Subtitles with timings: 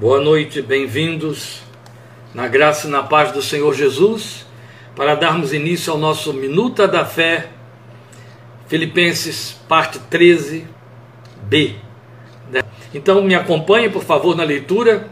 [0.00, 1.60] Boa noite, bem-vindos
[2.32, 4.46] na graça e na paz do Senhor Jesus,
[4.96, 7.50] para darmos início ao nosso Minuta da Fé,
[8.66, 10.66] Filipenses, parte 13,
[11.42, 11.74] B.
[12.94, 15.06] Então me acompanhe, por favor, na leitura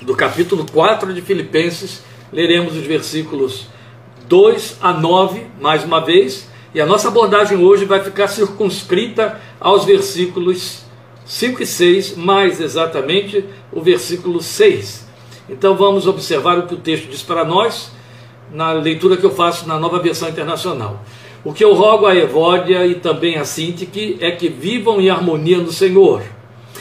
[0.00, 3.66] do capítulo 4 de Filipenses, leremos os versículos
[4.28, 9.84] 2 a 9, mais uma vez, e a nossa abordagem hoje vai ficar circunscrita aos
[9.84, 10.84] versículos
[11.30, 15.06] 5 e 6, mais exatamente o versículo 6.
[15.48, 17.92] Então vamos observar o que o texto diz para nós
[18.52, 21.04] na leitura que eu faço na nova versão internacional.
[21.44, 25.58] O que eu rogo a Evódia e também a Sintique é que vivam em harmonia
[25.58, 26.20] no Senhor.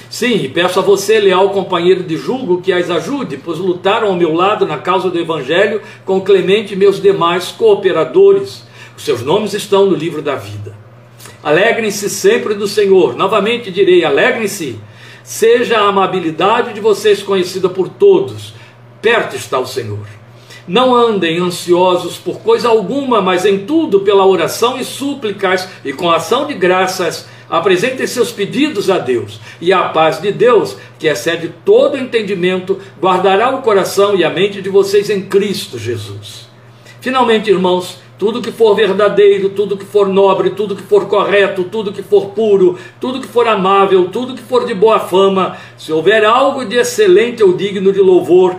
[0.09, 4.15] Sim, e peço a você, leal companheiro de julgo, que as ajude, pois lutaram ao
[4.15, 8.63] meu lado na causa do Evangelho com Clemente e meus demais cooperadores.
[8.97, 10.78] Os seus nomes estão no livro da vida.
[11.43, 13.15] Alegrem-se sempre do Senhor.
[13.15, 14.79] Novamente direi: alegrem-se.
[15.23, 18.53] Seja a amabilidade de vocês conhecida por todos.
[19.01, 20.05] Perto está o Senhor.
[20.67, 26.11] Não andem ansiosos por coisa alguma, mas em tudo, pela oração e súplicas e com
[26.11, 29.39] ação de graças, apresentem seus pedidos a Deus.
[29.59, 34.61] E a paz de Deus, que excede todo entendimento, guardará o coração e a mente
[34.61, 36.47] de vocês em Cristo Jesus.
[37.01, 41.93] Finalmente, irmãos, tudo que for verdadeiro, tudo que for nobre, tudo que for correto, tudo
[41.93, 46.25] que for puro, tudo que for amável, tudo que for de boa fama, se houver
[46.25, 48.57] algo de excelente ou digno de louvor,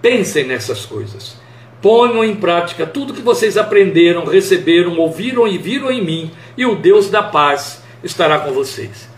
[0.00, 1.36] pensem nessas coisas.
[1.82, 6.74] Ponham em prática tudo que vocês aprenderam, receberam, ouviram e viram em mim, e o
[6.74, 9.10] Deus da paz estará com vocês.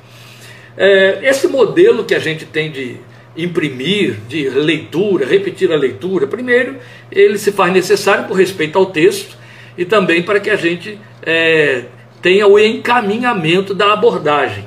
[0.77, 2.97] É, esse modelo que a gente tem de
[3.36, 6.79] imprimir, de leitura, repetir a leitura, primeiro,
[7.12, 9.44] ele se faz necessário por respeito ao texto
[9.77, 11.84] e também para que a gente é,
[12.22, 14.64] tenha o encaminhamento da abordagem.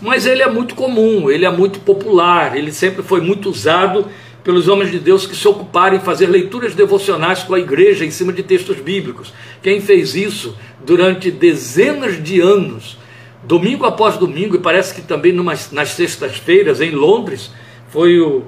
[0.00, 4.06] Mas ele é muito comum, ele é muito popular, ele sempre foi muito usado
[4.44, 8.10] pelos homens de Deus que se ocuparam em fazer leituras devocionais com a igreja em
[8.10, 9.34] cima de textos bíblicos.
[9.62, 12.98] Quem fez isso durante dezenas de anos,
[13.42, 17.50] domingo após domingo, e parece que também numas, nas sextas-feiras em Londres,
[17.88, 18.44] foi o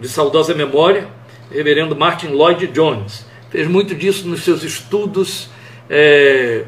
[0.00, 1.08] de saudosa memória,
[1.50, 5.48] reverendo Martin Lloyd Jones fez muito disso nos seus estudos
[5.88, 6.64] é,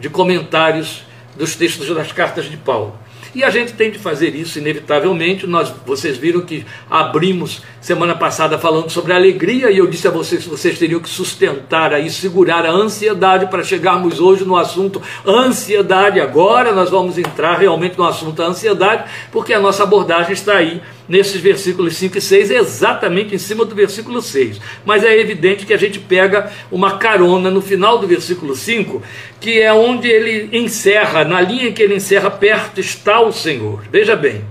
[0.00, 1.04] de comentários
[1.36, 2.98] dos textos das cartas de Paulo.
[3.34, 5.46] E a gente tem de fazer isso inevitavelmente.
[5.46, 10.44] Nós, vocês viram que abrimos semana passada falando sobre alegria e eu disse a vocês
[10.44, 16.20] que vocês teriam que sustentar aí, segurar a ansiedade para chegarmos hoje no assunto ansiedade.
[16.20, 21.40] Agora nós vamos entrar realmente no assunto ansiedade, porque a nossa abordagem está aí nesses
[21.40, 24.60] versículos 5 e 6, exatamente em cima do versículo 6.
[24.84, 29.02] Mas é evidente que a gente pega uma carona no final do versículo 5,
[29.40, 33.84] que é onde ele encerra, na linha que ele encerra, perto está o Senhor.
[33.90, 34.44] Veja bem.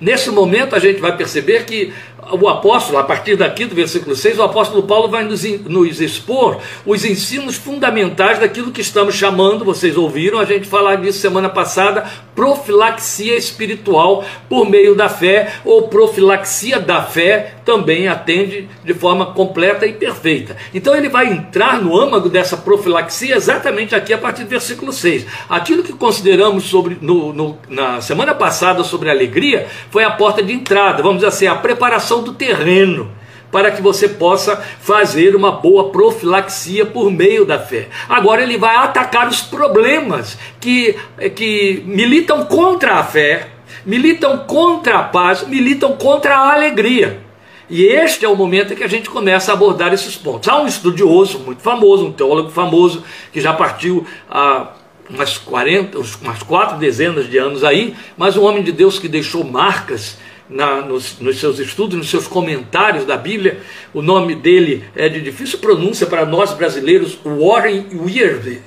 [0.00, 1.92] Nesse momento a gente vai perceber que
[2.32, 6.58] o apóstolo, a partir daqui do versículo 6, o apóstolo Paulo vai nos, nos, expor
[6.84, 12.04] os ensinos fundamentais daquilo que estamos chamando, vocês ouviram a gente falar disso semana passada,
[12.34, 19.86] profilaxia espiritual por meio da fé, ou profilaxia da fé também atende de forma completa
[19.86, 20.56] e perfeita.
[20.72, 25.26] Então ele vai entrar no âmago dessa profilaxia exatamente aqui a partir do versículo 6.
[25.48, 30.52] Aquilo que consideramos sobre, no, no, na semana passada sobre alegria foi a porta de
[30.52, 33.10] entrada, vamos dizer assim, a preparação do terreno
[33.50, 37.88] para que você possa fazer uma boa profilaxia por meio da fé.
[38.08, 40.96] Agora ele vai atacar os problemas que,
[41.34, 43.48] que militam contra a fé,
[43.84, 47.20] militam contra a paz, militam contra a alegria.
[47.68, 50.48] E este é o momento em que a gente começa a abordar esses pontos.
[50.48, 54.72] Há um estudioso muito famoso, um teólogo famoso, que já partiu há
[55.10, 59.44] umas 40, umas quatro dezenas de anos aí, mas um homem de Deus que deixou
[59.44, 63.60] marcas na, nos, nos, seus estudos, nos seus comentários da Bíblia.
[63.92, 68.62] O nome dele é de difícil pronúncia para nós brasileiros, Warren Wiersbe.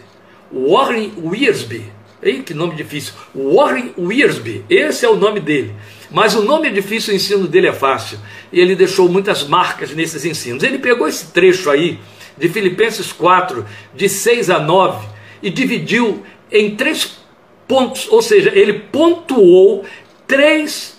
[0.52, 1.86] Warren Wiersbe.
[2.22, 3.14] Ei, que nome difícil.
[3.34, 4.66] Warren Wiersbe.
[4.70, 5.74] Esse é o nome dele.
[6.12, 8.20] Mas o nome é difícil, o ensino dele é fácil.
[8.52, 10.64] E ele deixou muitas marcas nesses ensinos.
[10.64, 12.00] Ele pegou esse trecho aí,
[12.38, 13.66] de Filipenses 4,
[13.96, 15.08] de 6 a 9,
[15.42, 17.20] e dividiu em três
[17.68, 19.86] pontos, ou seja, ele pontuou
[20.26, 20.99] três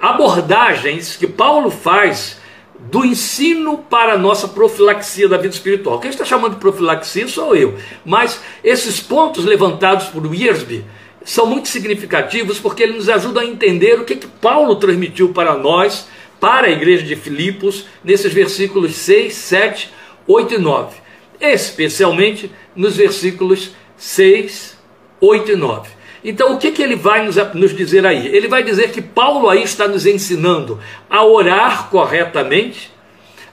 [0.00, 2.40] abordagens que Paulo faz
[2.78, 6.00] do ensino para a nossa profilaxia da vida espiritual.
[6.00, 7.76] Quem está chamando de profilaxia sou eu.
[8.04, 10.84] Mas esses pontos levantados por Wiersbe
[11.22, 15.54] são muito significativos porque ele nos ajuda a entender o que, que Paulo transmitiu para
[15.56, 16.08] nós,
[16.40, 19.92] para a igreja de Filipos, nesses versículos 6, 7,
[20.26, 20.96] 8 e 9.
[21.38, 24.78] Especialmente nos versículos 6,
[25.20, 25.99] 8 e 9.
[26.22, 28.26] Então, o que, que ele vai nos, nos dizer aí?
[28.26, 30.78] Ele vai dizer que Paulo aí está nos ensinando
[31.08, 32.90] a orar corretamente,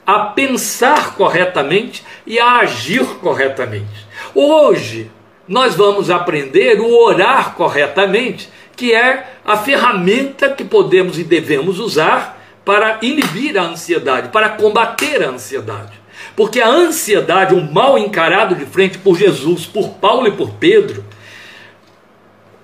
[0.05, 4.07] a pensar corretamente e a agir corretamente.
[4.35, 5.09] Hoje,
[5.47, 12.37] nós vamos aprender o orar corretamente, que é a ferramenta que podemos e devemos usar
[12.65, 15.93] para inibir a ansiedade, para combater a ansiedade.
[16.35, 21.03] Porque a ansiedade, o mal encarado de frente por Jesus, por Paulo e por Pedro,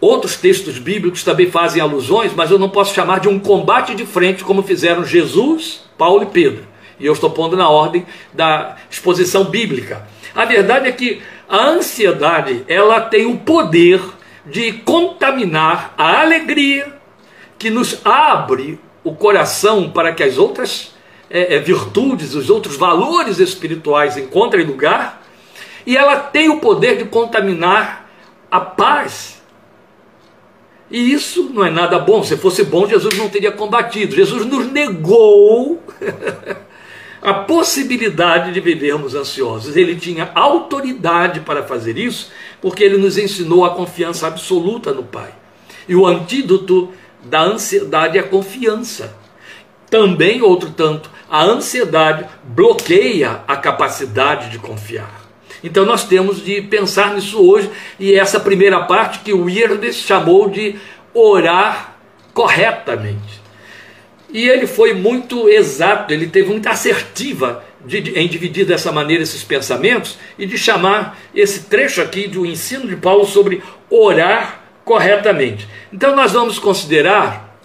[0.04, 4.06] outros textos bíblicos também fazem alusões, mas eu não posso chamar de um combate de
[4.06, 6.66] frente como fizeram Jesus, Paulo e Pedro.
[7.00, 10.08] E eu estou pondo na ordem da exposição bíblica.
[10.36, 14.02] A verdade é que a ansiedade, ela tem o poder
[14.46, 16.94] de contaminar a alegria
[17.58, 20.94] que nos abre o coração para que as outras
[21.30, 25.24] é, é, virtudes, os outros valores espirituais encontrem lugar,
[25.86, 28.10] e ela tem o poder de contaminar
[28.50, 29.43] a paz.
[30.92, 32.24] E isso não é nada bom.
[32.24, 34.16] Se fosse bom, Jesus não teria combatido.
[34.16, 35.82] Jesus nos negou
[37.22, 39.76] a possibilidade de vivermos ansiosos.
[39.76, 42.32] Ele tinha autoridade para fazer isso,
[42.62, 45.34] porque ele nos ensinou a confiança absoluta no Pai.
[45.88, 46.92] E o antídoto
[47.24, 49.16] da ansiedade é a confiança.
[49.90, 55.23] Também, outro tanto, a ansiedade bloqueia a capacidade de confiar.
[55.64, 57.70] Então nós temos de pensar nisso hoje,
[58.00, 60.76] e essa primeira parte que o Irdes chamou de
[61.14, 61.96] orar
[62.34, 63.42] corretamente.
[64.30, 69.22] E ele foi muito exato, ele teve muita assertiva de, de, em dividir dessa maneira
[69.22, 75.68] esses pensamentos e de chamar esse trecho aqui do ensino de Paulo sobre orar corretamente.
[75.92, 77.58] Então nós vamos considerar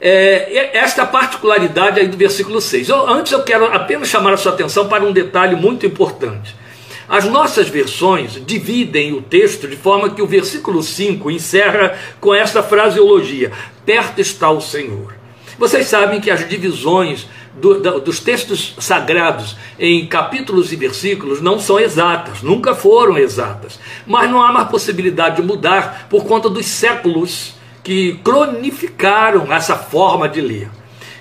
[0.00, 2.88] é, esta particularidade aí do versículo 6.
[2.88, 6.56] Eu, antes eu quero apenas chamar a sua atenção para um detalhe muito importante.
[7.08, 12.62] As nossas versões dividem o texto de forma que o versículo 5 encerra com esta
[12.62, 13.52] fraseologia:
[13.84, 15.14] Perto está o Senhor.
[15.58, 21.60] Vocês sabem que as divisões do, do, dos textos sagrados em capítulos e versículos não
[21.60, 23.78] são exatas, nunca foram exatas.
[24.06, 30.28] Mas não há mais possibilidade de mudar por conta dos séculos que cronificaram essa forma
[30.28, 30.70] de ler.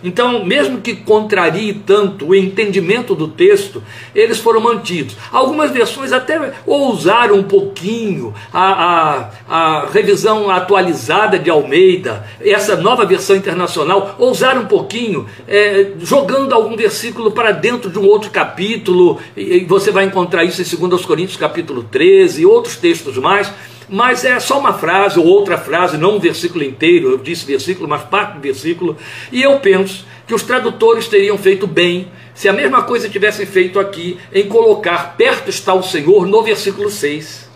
[0.04, 3.82] Então, mesmo que contrarie tanto o entendimento do texto,
[4.14, 5.16] eles foram mantidos.
[5.32, 13.06] Algumas versões até ousaram um pouquinho a, a, a revisão atualizada de Almeida, essa nova
[13.06, 19.20] versão internacional, ousaram um pouquinho, é, jogando algum versículo para dentro de um outro capítulo,
[19.38, 23.52] e, e você vai encontrar isso em 2 Coríntios capítulo 13 e outros textos mais
[23.90, 27.88] mas é só uma frase ou outra frase, não um versículo inteiro, eu disse versículo,
[27.88, 28.98] mas parte do versículo,
[29.32, 33.80] e eu penso que os tradutores teriam feito bem se a mesma coisa tivessem feito
[33.80, 37.50] aqui em colocar perto está o Senhor no versículo 6.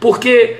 [0.00, 0.56] Porque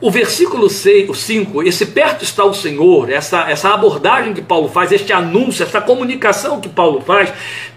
[0.00, 4.68] o versículo 6, o 5, esse perto está o Senhor, essa, essa abordagem que Paulo
[4.68, 7.32] faz, este anúncio, essa comunicação que Paulo faz,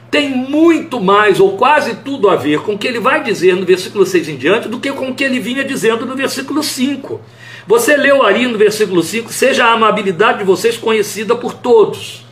[0.10, 3.66] tem muito mais, ou quase tudo a ver com o que ele vai dizer no
[3.66, 7.20] versículo 6 em diante, do que com o que ele vinha dizendo no versículo 5.
[7.68, 12.26] Você leu ali no versículo 5: Seja a amabilidade de vocês conhecida por todos.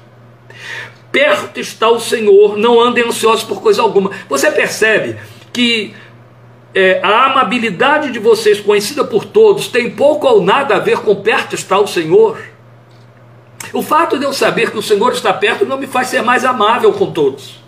[1.12, 4.12] Perto está o Senhor, não andem ansiosos por coisa alguma.
[4.30, 5.18] Você percebe
[5.52, 5.94] que
[6.74, 11.16] é, a amabilidade de vocês conhecida por todos tem pouco ou nada a ver com
[11.16, 12.38] perto está o Senhor.
[13.72, 16.46] O fato de eu saber que o Senhor está perto não me faz ser mais
[16.46, 17.65] amável com todos.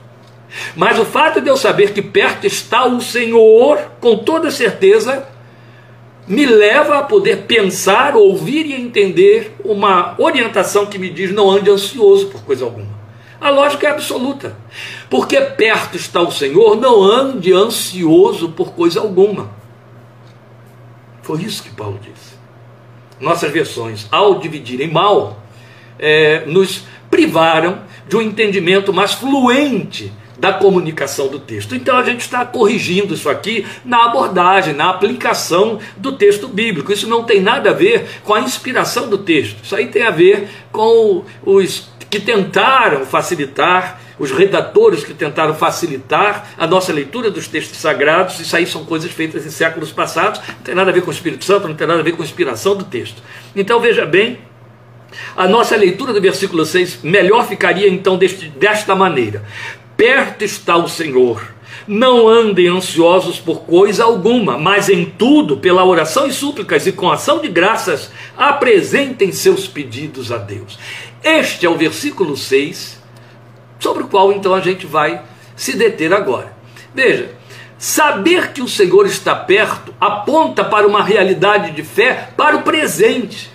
[0.75, 5.27] Mas o fato de eu saber que perto está o Senhor, com toda certeza,
[6.27, 11.69] me leva a poder pensar, ouvir e entender uma orientação que me diz não ande
[11.69, 12.97] ansioso por coisa alguma.
[13.39, 14.55] A lógica é absoluta.
[15.09, 19.49] Porque perto está o Senhor, não ande ansioso por coisa alguma.
[21.21, 22.35] Foi isso que Paulo disse.
[23.19, 25.41] Nossas versões, ao dividirem mal,
[25.99, 31.75] é, nos privaram de um entendimento mais fluente da comunicação do texto.
[31.75, 36.91] Então a gente está corrigindo isso aqui na abordagem, na aplicação do texto bíblico.
[36.91, 39.57] Isso não tem nada a ver com a inspiração do texto.
[39.63, 46.47] Isso aí tem a ver com os que tentaram facilitar, os redatores que tentaram facilitar
[46.57, 48.39] a nossa leitura dos textos sagrados.
[48.39, 50.39] Isso aí são coisas feitas em séculos passados.
[50.47, 52.21] Não tem nada a ver com o Espírito Santo, não tem nada a ver com
[52.21, 53.21] a inspiração do texto.
[53.55, 54.39] Então veja bem
[55.35, 59.43] a nossa leitura do versículo 6 melhor ficaria então deste, desta maneira:
[59.97, 61.55] Perto está o Senhor.
[61.87, 67.11] Não andem ansiosos por coisa alguma, mas em tudo, pela oração e súplicas e com
[67.11, 70.77] ação de graças, apresentem seus pedidos a Deus.
[71.23, 73.01] Este é o versículo 6,
[73.79, 75.21] sobre o qual então a gente vai
[75.55, 76.55] se deter agora.
[76.93, 77.37] Veja,
[77.77, 83.51] Saber que o Senhor está perto aponta para uma realidade de fé para o presente.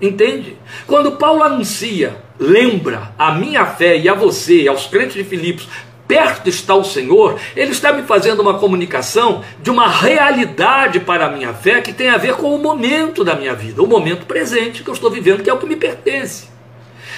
[0.00, 0.56] Entende?
[0.86, 5.68] Quando Paulo anuncia, lembra a minha fé e a você, aos crentes de Filipos,
[6.06, 11.30] perto está o Senhor, ele está me fazendo uma comunicação de uma realidade para a
[11.30, 14.82] minha fé que tem a ver com o momento da minha vida, o momento presente
[14.82, 16.54] que eu estou vivendo, que é o que me pertence.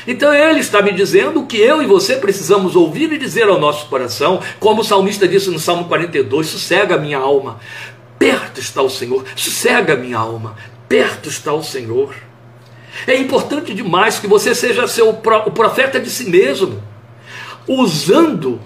[0.06, 3.58] Então ele está me dizendo o que eu e você precisamos ouvir e dizer ao
[3.58, 7.58] nosso coração, como o salmista disse no Salmo 42: sossega a minha alma,
[8.18, 10.54] perto está o Senhor, sossega a minha alma,
[10.88, 12.14] perto está o Senhor.
[13.06, 16.82] É importante demais que você seja seu, o profeta de si mesmo,
[17.66, 18.60] usando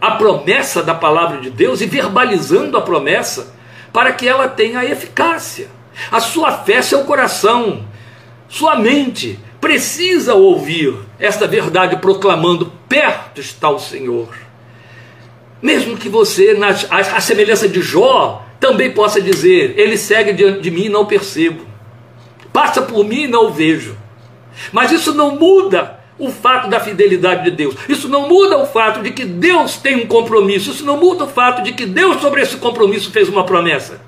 [0.00, 3.54] a promessa da palavra de Deus e verbalizando a promessa
[3.92, 5.68] para que ela tenha eficácia.
[6.10, 7.84] A sua fé, seu coração,
[8.48, 14.28] sua mente precisa ouvir esta verdade proclamando: perto está o Senhor.
[15.62, 20.60] Mesmo que você, na, a, a semelhança de Jó, também possa dizer: Ele segue diante
[20.60, 21.64] de mim e não percebo,
[22.52, 23.96] passa por mim e não o vejo.
[24.70, 27.74] Mas isso não muda o fato da fidelidade de Deus.
[27.88, 30.70] Isso não muda o fato de que Deus tem um compromisso.
[30.70, 34.00] Isso não muda o fato de que Deus, sobre esse compromisso, fez uma promessa.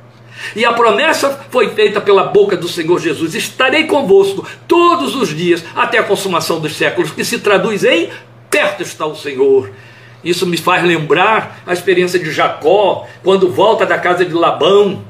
[0.55, 5.65] E a promessa foi feita pela boca do Senhor Jesus: estarei convosco todos os dias
[5.75, 8.11] até a consumação dos séculos, que se traduz em
[8.55, 9.73] perto está o Senhor.
[10.23, 15.03] Isso me faz lembrar a experiência de Jacó, quando volta da casa de Labão,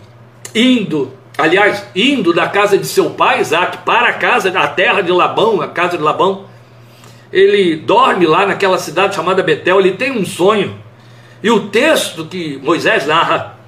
[0.54, 5.12] indo, aliás, indo da casa de seu pai Isaac para a casa, a terra de
[5.12, 6.46] Labão, a casa de Labão.
[7.32, 10.78] Ele dorme lá naquela cidade chamada Betel, ele tem um sonho.
[11.42, 13.58] E o texto que Moisés narra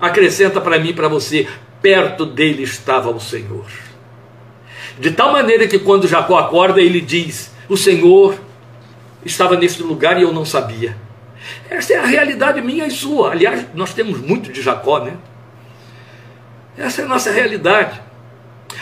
[0.00, 1.48] acrescenta para mim para você:
[1.80, 3.66] perto dele estava o Senhor.
[4.98, 8.34] De tal maneira que quando Jacó acorda, ele diz: O Senhor
[9.24, 10.96] estava nesse lugar e eu não sabia.
[11.68, 13.32] Essa é a realidade minha e sua.
[13.32, 15.14] Aliás, nós temos muito de Jacó, né?
[16.76, 18.06] Essa é a nossa realidade.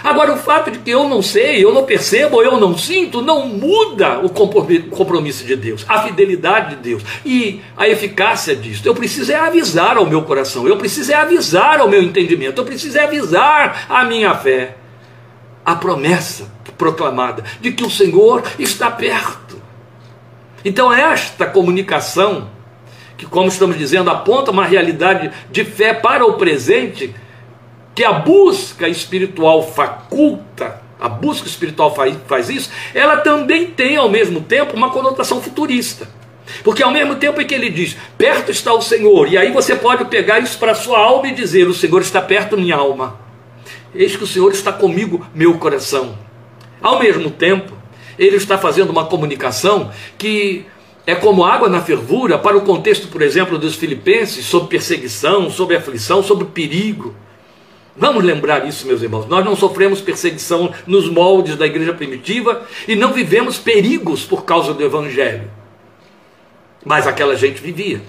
[0.02, 3.46] Agora, o fato de que eu não sei, eu não percebo, eu não sinto, não
[3.46, 8.82] muda o compromisso de Deus, a fidelidade de Deus e a eficácia disso.
[8.84, 12.64] Eu preciso é avisar ao meu coração, eu preciso é avisar ao meu entendimento, eu
[12.64, 14.76] preciso é avisar a minha fé.
[15.64, 19.62] A promessa proclamada de que o Senhor está perto.
[20.62, 22.50] Então, esta comunicação,
[23.16, 27.14] que, como estamos dizendo, aponta uma realidade de fé para o presente
[27.94, 34.40] que a busca espiritual faculta, a busca espiritual faz, isso, ela também tem ao mesmo
[34.40, 36.08] tempo uma conotação futurista.
[36.62, 39.74] Porque ao mesmo tempo em que ele diz, perto está o Senhor, e aí você
[39.74, 43.18] pode pegar isso para a sua alma e dizer, o Senhor está perto minha alma.
[43.94, 46.18] Eis que o Senhor está comigo, meu coração.
[46.82, 47.72] Ao mesmo tempo,
[48.18, 50.66] ele está fazendo uma comunicação que
[51.06, 55.76] é como água na fervura para o contexto, por exemplo, dos filipenses, sobre perseguição, sobre
[55.76, 57.14] aflição, sobre perigo.
[57.96, 59.26] Vamos lembrar isso, meus irmãos.
[59.26, 64.74] Nós não sofremos perseguição nos moldes da igreja primitiva e não vivemos perigos por causa
[64.74, 65.48] do evangelho.
[66.84, 68.02] Mas aquela gente vivia.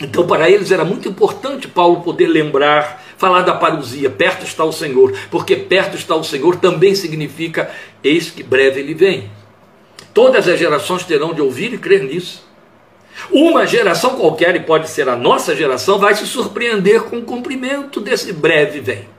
[0.00, 4.72] Então, para eles era muito importante Paulo poder lembrar, falar da parousia, perto está o
[4.72, 7.70] Senhor, porque perto está o Senhor também significa
[8.02, 9.30] eis que breve ele vem.
[10.14, 12.46] Todas as gerações terão de ouvir e crer nisso.
[13.30, 18.00] Uma geração qualquer, e pode ser a nossa geração, vai se surpreender com o cumprimento
[18.00, 19.17] desse breve vem.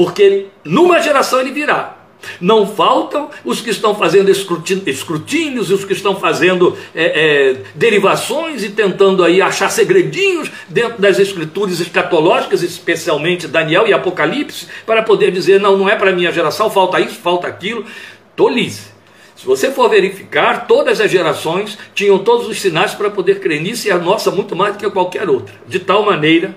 [0.00, 1.98] Porque numa geração ele virá.
[2.40, 8.70] Não faltam os que estão fazendo escrutínios os que estão fazendo é, é, derivações e
[8.70, 15.60] tentando aí achar segredinhos dentro das escrituras escatológicas, especialmente Daniel e Apocalipse, para poder dizer:
[15.60, 17.84] não, não é para minha geração, falta isso, falta aquilo.
[18.34, 18.88] Tolice.
[19.36, 23.86] Se você for verificar, todas as gerações tinham todos os sinais para poder crer nisso
[23.86, 25.54] e a nossa muito mais do que qualquer outra.
[25.68, 26.56] De tal maneira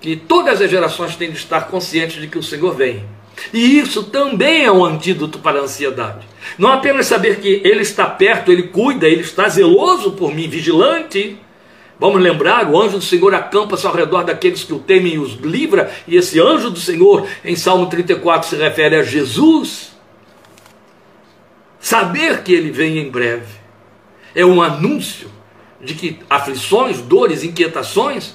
[0.00, 3.04] que todas as gerações têm de estar conscientes de que o Senhor vem.
[3.52, 6.26] E isso também é um antídoto para a ansiedade.
[6.58, 11.38] Não apenas saber que Ele está perto, Ele cuida, Ele está zeloso por mim, vigilante.
[11.98, 15.34] Vamos lembrar, o anjo do Senhor acampa-se ao redor daqueles que o temem e os
[15.34, 19.92] livra, e esse anjo do Senhor, em Salmo 34, se refere a Jesus.
[21.80, 23.58] Saber que Ele vem em breve
[24.34, 25.28] é um anúncio
[25.80, 28.34] de que aflições, dores, inquietações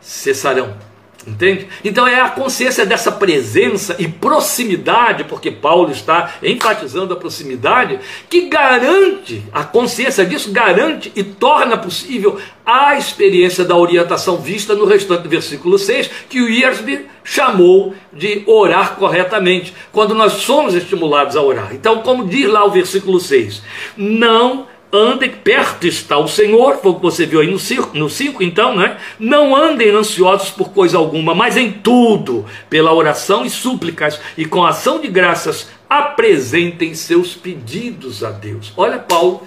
[0.00, 0.76] cessarão.
[1.26, 1.68] Entende?
[1.84, 8.48] Então é a consciência dessa presença e proximidade, porque Paulo está enfatizando a proximidade, que
[8.48, 15.22] garante, a consciência disso garante e torna possível a experiência da orientação vista no restante
[15.22, 21.42] do versículo 6, que o Yersby chamou de orar corretamente, quando nós somos estimulados a
[21.42, 21.72] orar.
[21.72, 23.62] Então, como diz lá o versículo 6,
[23.96, 28.10] não andem, perto está o Senhor, foi o que você viu aí no 5, no
[28.10, 28.98] cinco, então, né?
[29.18, 34.64] Não andem ansiosos por coisa alguma, mas em tudo, pela oração e súplicas, e com
[34.64, 38.72] ação de graças, apresentem seus pedidos a Deus.
[38.76, 39.46] Olha Paulo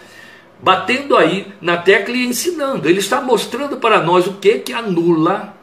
[0.61, 2.89] batendo aí na tecla e ensinando.
[2.89, 5.53] Ele está mostrando para nós o que que anula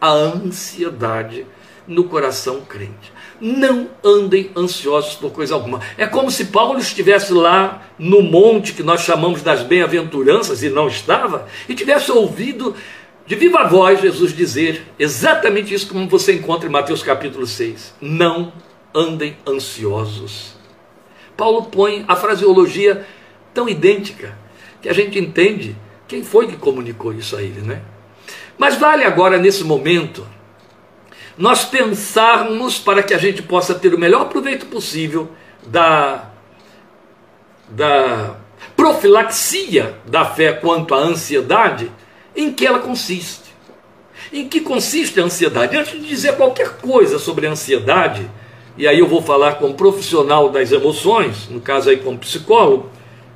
[0.00, 1.46] a ansiedade
[1.86, 3.13] no coração crente.
[3.40, 5.80] Não andem ansiosos por coisa alguma.
[5.98, 10.88] É como se Paulo estivesse lá no monte que nós chamamos das bem-aventuranças e não
[10.88, 12.74] estava, e tivesse ouvido
[13.26, 17.94] de viva voz Jesus dizer exatamente isso como você encontra em Mateus capítulo 6.
[18.00, 18.52] Não
[18.94, 20.54] andem ansiosos.
[21.36, 23.04] Paulo põe a fraseologia
[23.52, 24.36] tão idêntica
[24.80, 25.74] que a gente entende
[26.06, 27.80] quem foi que comunicou isso a ele, né?
[28.56, 30.26] Mas vale agora nesse momento
[31.36, 35.28] nós pensarmos para que a gente possa ter o melhor proveito possível
[35.66, 36.30] da,
[37.68, 38.36] da
[38.76, 41.90] profilaxia da fé quanto à ansiedade,
[42.36, 43.52] em que ela consiste.
[44.32, 45.76] Em que consiste a ansiedade?
[45.76, 48.30] Antes de dizer qualquer coisa sobre a ansiedade,
[48.76, 52.90] e aí eu vou falar com um profissional das emoções, no caso aí como psicólogo,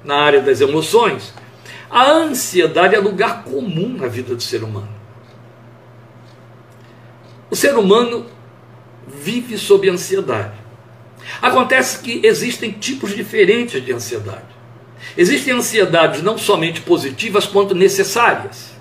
[0.05, 1.33] na área das emoções,
[1.91, 4.98] a ansiedade é lugar comum na vida do ser humano.
[7.51, 8.27] O ser humano
[9.07, 10.55] vive sob ansiedade.
[11.41, 14.59] Acontece que existem tipos diferentes de ansiedade.
[15.17, 18.77] Existem ansiedades não somente positivas quanto necessárias.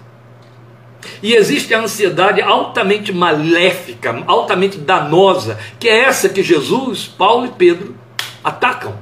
[1.21, 7.51] E existe a ansiedade altamente maléfica, altamente danosa, que é essa que Jesus, Paulo e
[7.51, 7.95] Pedro
[8.43, 8.97] atacam.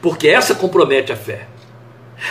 [0.00, 1.46] Porque essa compromete a fé.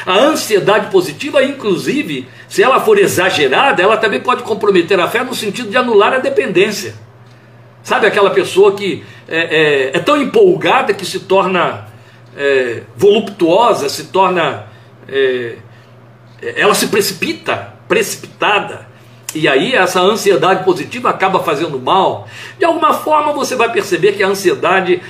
[0.06, 5.34] A ansiedade positiva, inclusive, se ela for exagerada, ela também pode comprometer a fé no
[5.34, 6.96] sentido de anular a dependência.
[7.82, 11.88] Sabe aquela pessoa que é, é, é tão empolgada que se torna
[12.36, 14.68] é, voluptuosa, se torna.
[15.08, 15.60] É,
[16.42, 18.86] ela se precipita, precipitada.
[19.34, 22.28] E aí essa ansiedade positiva acaba fazendo mal.
[22.60, 25.02] De alguma forma você vai perceber que a ansiedade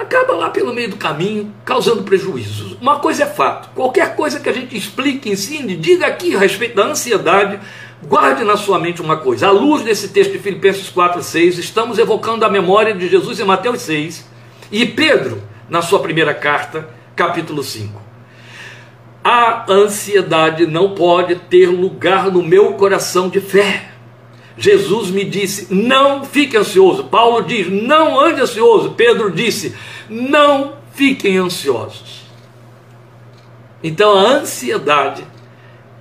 [0.00, 2.76] acaba lá pelo meio do caminho, causando prejuízos.
[2.80, 6.76] Uma coisa é fato: qualquer coisa que a gente explique, ensine, diga aqui a respeito
[6.76, 7.58] da ansiedade,
[8.06, 9.48] guarde na sua mente uma coisa.
[9.48, 13.44] À luz desse texto de Filipenses 4, 6, estamos evocando a memória de Jesus em
[13.44, 14.26] Mateus 6
[14.70, 18.08] e Pedro, na sua primeira carta, capítulo 5.
[19.24, 23.90] A ansiedade não pode ter lugar no meu coração de fé.
[24.58, 27.04] Jesus me disse: não fique ansioso.
[27.04, 28.90] Paulo diz: não ande ansioso.
[28.90, 29.74] Pedro disse:
[30.08, 32.26] não fiquem ansiosos.
[33.82, 35.24] Então a ansiedade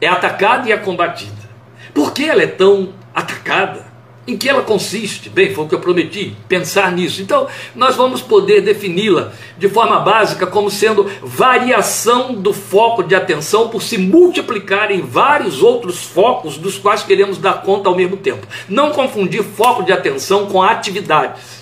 [0.02, 1.48] é atacada e é combatida.
[1.93, 3.88] Por que ela é tão atacada?
[4.28, 5.30] Em que ela consiste?
[5.30, 7.22] Bem, foi o que eu prometi, pensar nisso.
[7.22, 13.70] Então, nós vamos poder defini-la de forma básica como sendo variação do foco de atenção
[13.70, 18.46] por se multiplicar em vários outros focos dos quais queremos dar conta ao mesmo tempo.
[18.67, 21.57] Não confundir foco de atenção com atividades.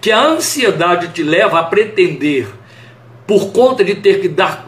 [0.00, 2.48] Que a ansiedade te leva a pretender,
[3.26, 4.66] por conta de ter que dar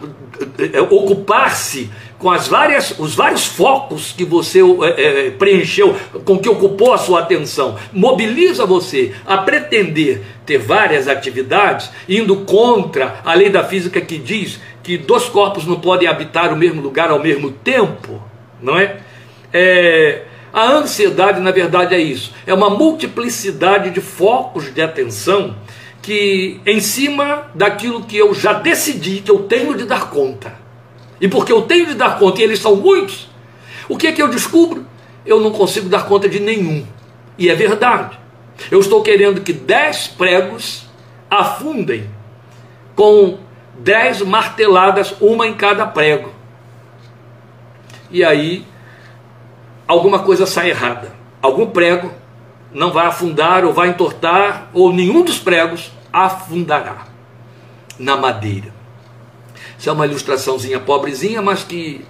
[0.57, 1.89] eh, ocupar-se
[2.23, 5.93] com as várias, os vários focos que você é, é, preencheu,
[6.23, 13.19] com que ocupou a sua atenção, mobiliza você a pretender ter várias atividades, indo contra
[13.25, 17.11] a lei da física que diz que dois corpos não podem habitar o mesmo lugar
[17.11, 18.23] ao mesmo tempo,
[18.61, 18.97] não é?
[19.51, 20.21] é
[20.53, 25.55] a ansiedade, na verdade, é isso: é uma multiplicidade de focos de atenção
[25.99, 30.53] que, em cima daquilo que eu já decidi que eu tenho de dar conta.
[31.19, 33.29] E porque eu tenho de dar conta, e eles são muitos,
[33.89, 34.85] o que é que eu descubro?
[35.25, 36.85] Eu não consigo dar conta de nenhum.
[37.37, 38.19] E é verdade.
[38.69, 40.85] Eu estou querendo que dez pregos
[41.29, 42.09] afundem
[42.95, 43.39] com
[43.79, 46.31] dez marteladas, uma em cada prego.
[48.11, 48.65] E aí,
[49.93, 51.11] alguma coisa sai errada.
[51.41, 52.11] Algum prego
[52.73, 57.05] não vai afundar, ou vai entortar, ou nenhum dos pregos afundará
[57.99, 58.73] na madeira.
[59.77, 62.05] Isso é uma ilustraçãozinha pobrezinha, mas que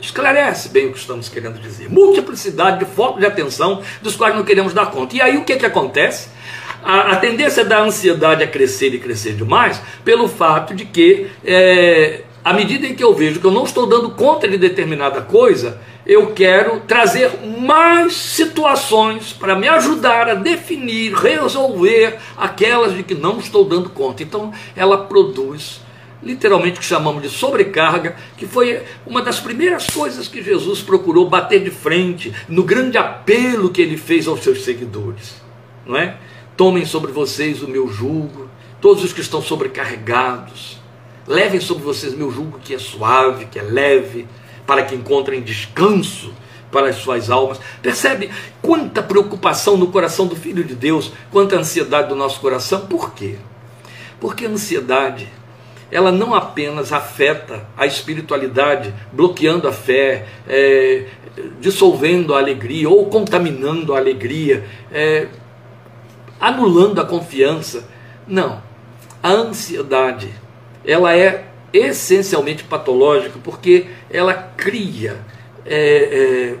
[0.00, 1.88] esclarece bem o que estamos querendo dizer.
[1.88, 5.16] Multiplicidade de focos de atenção dos quais não queremos dar conta.
[5.16, 6.28] E aí o que, que acontece?
[6.82, 12.22] A, a tendência da ansiedade é crescer e crescer demais pelo fato de que, é,
[12.44, 15.80] à medida em que eu vejo que eu não estou dando conta de determinada coisa,
[16.06, 23.38] eu quero trazer mais situações para me ajudar a definir, resolver aquelas de que não
[23.38, 24.22] estou dando conta.
[24.22, 25.80] Então, ela produz
[26.22, 31.62] literalmente que chamamos de sobrecarga, que foi uma das primeiras coisas que Jesus procurou bater
[31.62, 35.42] de frente no grande apelo que ele fez aos seus seguidores,
[35.86, 36.16] não é?
[36.56, 38.48] Tomem sobre vocês o meu jugo,
[38.80, 40.83] todos os que estão sobrecarregados,
[41.26, 44.26] Levem sobre vocês meu jugo que é suave, que é leve,
[44.66, 46.32] para que encontrem descanso
[46.70, 47.60] para as suas almas.
[47.80, 52.86] Percebe quanta preocupação no coração do Filho de Deus, quanta ansiedade do nosso coração?
[52.86, 53.36] Por quê?
[54.20, 55.28] Porque a ansiedade,
[55.90, 61.06] ela não apenas afeta a espiritualidade, bloqueando a fé, é,
[61.60, 65.28] dissolvendo a alegria ou contaminando a alegria, é,
[66.40, 67.88] anulando a confiança.
[68.26, 68.62] Não.
[69.22, 70.30] A ansiedade,
[70.84, 75.18] ela é essencialmente patológica porque ela cria
[75.66, 76.54] é, é,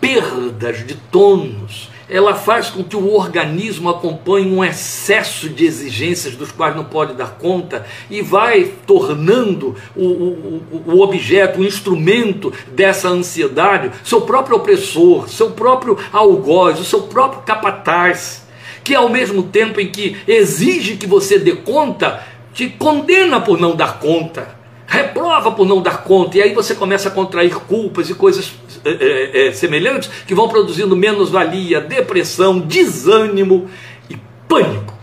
[0.00, 6.52] perdas de tônus, ela faz com que o organismo acompanhe um excesso de exigências dos
[6.52, 13.08] quais não pode dar conta e vai tornando o, o, o objeto, o instrumento dessa
[13.08, 18.46] ansiedade, seu próprio opressor, seu próprio algoz, o seu próprio capataz,
[18.82, 22.22] que ao mesmo tempo em que exige que você dê conta,
[22.54, 27.08] te condena por não dar conta reprova por não dar conta, e aí você começa
[27.08, 28.52] a contrair culpas e coisas
[28.84, 33.68] é, é, semelhantes que vão produzindo menos-valia, depressão, desânimo
[34.08, 34.16] e
[34.48, 34.94] pânico.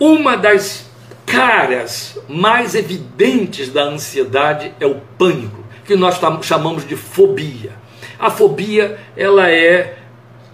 [0.00, 0.90] Uma das
[1.24, 7.72] caras mais evidentes da ansiedade é o pânico, que nós chamamos de fobia.
[8.18, 9.98] A fobia, ela é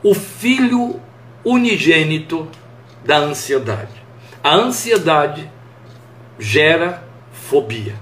[0.03, 1.01] o filho
[1.45, 2.49] unigênito
[3.05, 4.00] da ansiedade.
[4.43, 5.51] A ansiedade
[6.39, 7.95] gera fobia.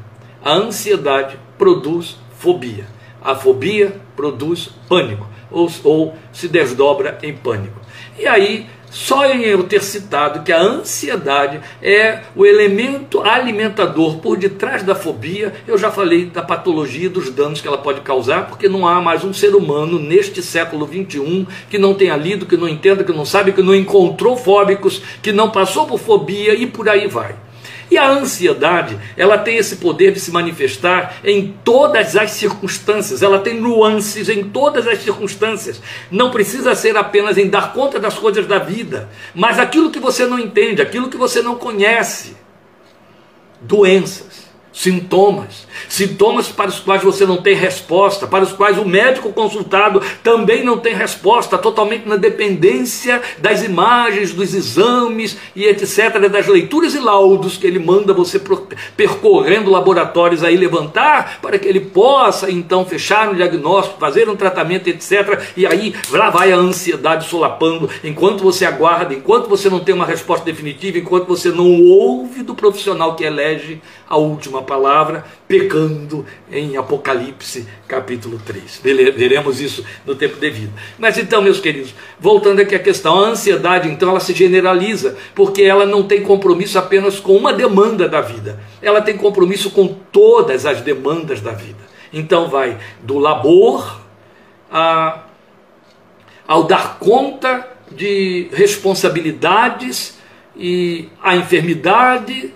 [0.44, 2.86] A ansiedade produz fobia.
[3.20, 7.80] A fobia produz pânico, ou, ou se desdobra em pânico.
[8.16, 14.36] E aí, só em eu ter citado que a ansiedade é o elemento alimentador por
[14.36, 18.68] detrás da fobia, eu já falei da patologia dos danos que ela pode causar, porque
[18.68, 22.68] não há mais um ser humano neste século 21 que não tenha lido, que não
[22.68, 26.88] entenda, que não sabe, que não encontrou fóbicos, que não passou por fobia e por
[26.88, 27.34] aí vai.
[27.90, 33.38] E a ansiedade, ela tem esse poder de se manifestar em todas as circunstâncias, ela
[33.38, 35.80] tem nuances em todas as circunstâncias.
[36.10, 40.26] Não precisa ser apenas em dar conta das coisas da vida, mas aquilo que você
[40.26, 42.36] não entende, aquilo que você não conhece.
[43.60, 49.32] Doenças, sintomas, sintomas para os quais você não tem resposta, para os quais o médico
[49.32, 56.46] consultado também não tem resposta, totalmente na dependência das imagens, dos exames e etc., das
[56.46, 58.40] leituras e laudos que ele manda você
[58.96, 64.88] percorrendo laboratórios aí levantar, para que ele possa então fechar um diagnóstico, fazer um tratamento,
[64.88, 65.40] etc.
[65.56, 70.06] E aí lá vai a ansiedade solapando, enquanto você aguarda, enquanto você não tem uma
[70.06, 76.76] resposta definitiva, enquanto você não ouve do profissional que elege a última palavra, pecando em
[76.76, 78.80] Apocalipse capítulo 3.
[78.82, 80.72] Veremos isso no tempo devido.
[80.98, 85.62] Mas então, meus queridos, voltando aqui à questão, a ansiedade então ela se generaliza, porque
[85.62, 90.66] ela não tem compromisso apenas com uma demanda da vida, ela tem compromisso com todas
[90.66, 91.88] as demandas da vida.
[92.12, 94.00] Então vai do labor
[94.70, 95.24] a,
[96.46, 100.18] ao dar conta de responsabilidades
[100.56, 102.52] e a enfermidade,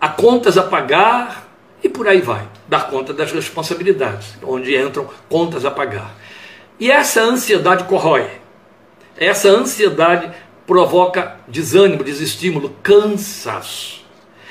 [0.00, 1.46] a contas a pagar,
[1.82, 6.14] e por aí vai, dar conta das responsabilidades, onde entram contas a pagar.
[6.78, 8.28] E essa ansiedade corrói,
[9.16, 10.30] essa ansiedade
[10.66, 14.04] provoca desânimo, desestímulo, cansaço.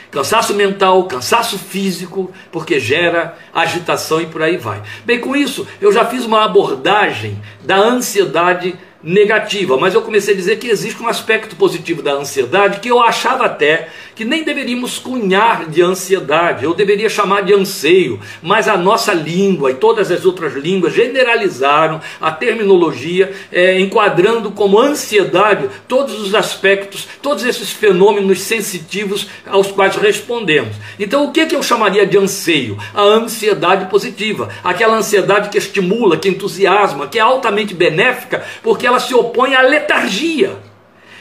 [0.09, 4.81] Cansaço mental, cansaço físico, porque gera agitação e por aí vai.
[5.03, 10.37] Bem, com isso, eu já fiz uma abordagem da ansiedade negativa, mas eu comecei a
[10.37, 14.97] dizer que existe um aspecto positivo da ansiedade que eu achava até que nem deveríamos
[14.97, 20.25] cunhar de ansiedade, eu deveria chamar de anseio, mas a nossa língua e todas as
[20.25, 28.39] outras línguas generalizaram a terminologia, é, enquadrando como ansiedade todos os aspectos, todos esses fenômenos
[28.39, 30.75] sensitivos aos quais respondemos.
[30.97, 32.77] Então, o que, que eu chamaria de anseio?
[32.93, 38.99] A ansiedade positiva, aquela ansiedade que estimula, que entusiasma, que é altamente benéfica, porque ela
[38.99, 40.74] se opõe à letargia.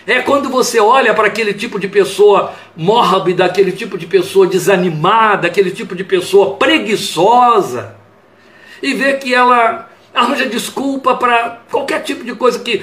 [0.07, 5.47] É quando você olha para aquele tipo de pessoa mórbida, aquele tipo de pessoa desanimada,
[5.47, 7.97] aquele tipo de pessoa preguiçosa,
[8.83, 12.83] e vê que ela arranja desculpa para qualquer tipo de coisa que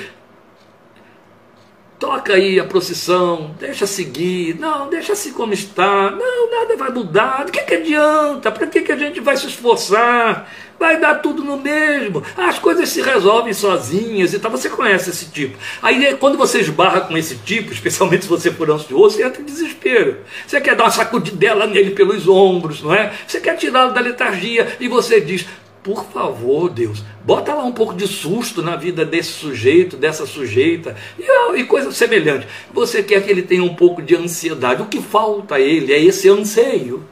[2.01, 7.45] toca aí a procissão, deixa seguir, não, deixa assim como está, não, nada vai mudar,
[7.45, 11.43] do que, que adianta, para que, que a gente vai se esforçar, vai dar tudo
[11.43, 15.55] no mesmo, as coisas se resolvem sozinhas e tal, você conhece esse tipo.
[15.79, 19.45] Aí quando você esbarra com esse tipo, especialmente se você for ansioso, você entra em
[19.45, 23.13] desespero, você quer dar uma sacudidela nele pelos ombros, não é?
[23.27, 25.45] Você quer tirá-lo da letargia e você diz,
[25.83, 30.95] por favor, Deus, bota lá um pouco de susto na vida desse sujeito, dessa sujeita,
[31.17, 32.47] e, e coisa semelhante.
[32.71, 34.83] Você quer que ele tenha um pouco de ansiedade.
[34.83, 37.03] O que falta a ele é esse anseio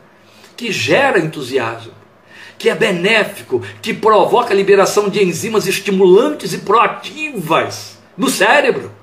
[0.55, 1.93] que gera entusiasmo,
[2.59, 8.98] que é benéfico, que provoca a liberação de enzimas estimulantes e proativas no cérebro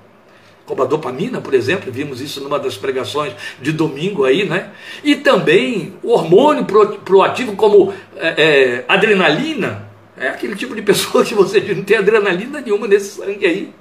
[0.67, 4.71] como a dopamina, por exemplo, vimos isso numa das pregações de domingo aí, né?
[5.03, 6.65] E também o hormônio
[7.05, 12.61] proativo como é, é, adrenalina, é aquele tipo de pessoa que você não tem adrenalina
[12.61, 13.73] nenhuma nesse sangue aí.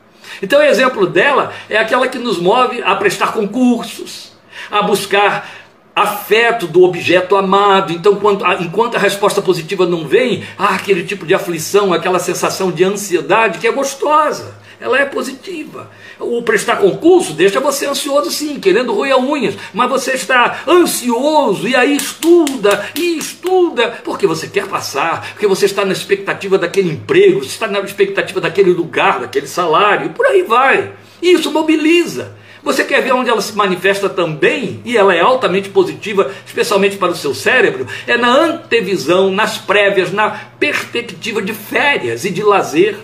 [0.42, 4.34] Então, o exemplo dela é aquela que nos move a prestar concursos,
[4.70, 5.50] a buscar
[5.96, 7.94] afeto do objeto amado.
[7.94, 12.72] Então, quando, enquanto a resposta positiva não vem, há aquele tipo de aflição, aquela sensação
[12.72, 15.90] de ansiedade que é gostosa ela é positiva.
[16.20, 21.76] O prestar concurso deixa você ansioso sim, querendo roer unhas, mas você está ansioso e
[21.76, 27.40] aí estuda e estuda, porque você quer passar, porque você está na expectativa daquele emprego,
[27.40, 30.92] você está na expectativa daquele lugar, daquele salário, e por aí vai.
[31.22, 32.36] Isso mobiliza.
[32.66, 37.12] Você quer ver onde ela se manifesta também, e ela é altamente positiva, especialmente para
[37.12, 42.98] o seu cérebro, é na antevisão, nas prévias, na perspectiva de férias e de lazer.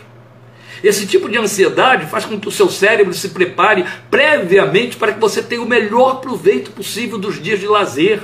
[0.83, 5.19] Esse tipo de ansiedade faz com que o seu cérebro se prepare previamente para que
[5.19, 8.21] você tenha o melhor proveito possível dos dias de lazer.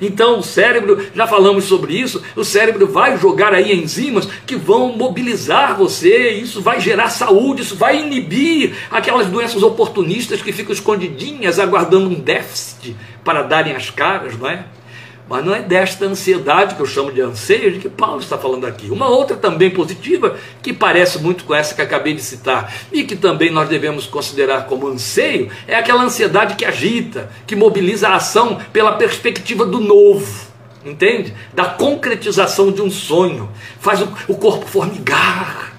[0.00, 4.92] Então, o cérebro, já falamos sobre isso, o cérebro vai jogar aí enzimas que vão
[4.92, 11.58] mobilizar você, isso vai gerar saúde, isso vai inibir aquelas doenças oportunistas que ficam escondidinhas
[11.58, 14.66] aguardando um déficit para darem as caras, não é?
[15.28, 18.64] Mas não é desta ansiedade que eu chamo de anseio de que Paulo está falando
[18.64, 18.88] aqui.
[18.90, 23.16] Uma outra também positiva, que parece muito com essa que acabei de citar, e que
[23.16, 28.60] também nós devemos considerar como anseio, é aquela ansiedade que agita, que mobiliza a ação
[28.72, 30.46] pela perspectiva do novo.
[30.84, 31.34] Entende?
[31.52, 33.50] Da concretização de um sonho.
[33.80, 35.72] Faz o, corpo formigar.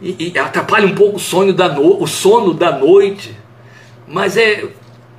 [0.00, 3.36] E, e, atrapalha um pouco o, sonho da no, o sono da noite.
[4.06, 4.68] Mas é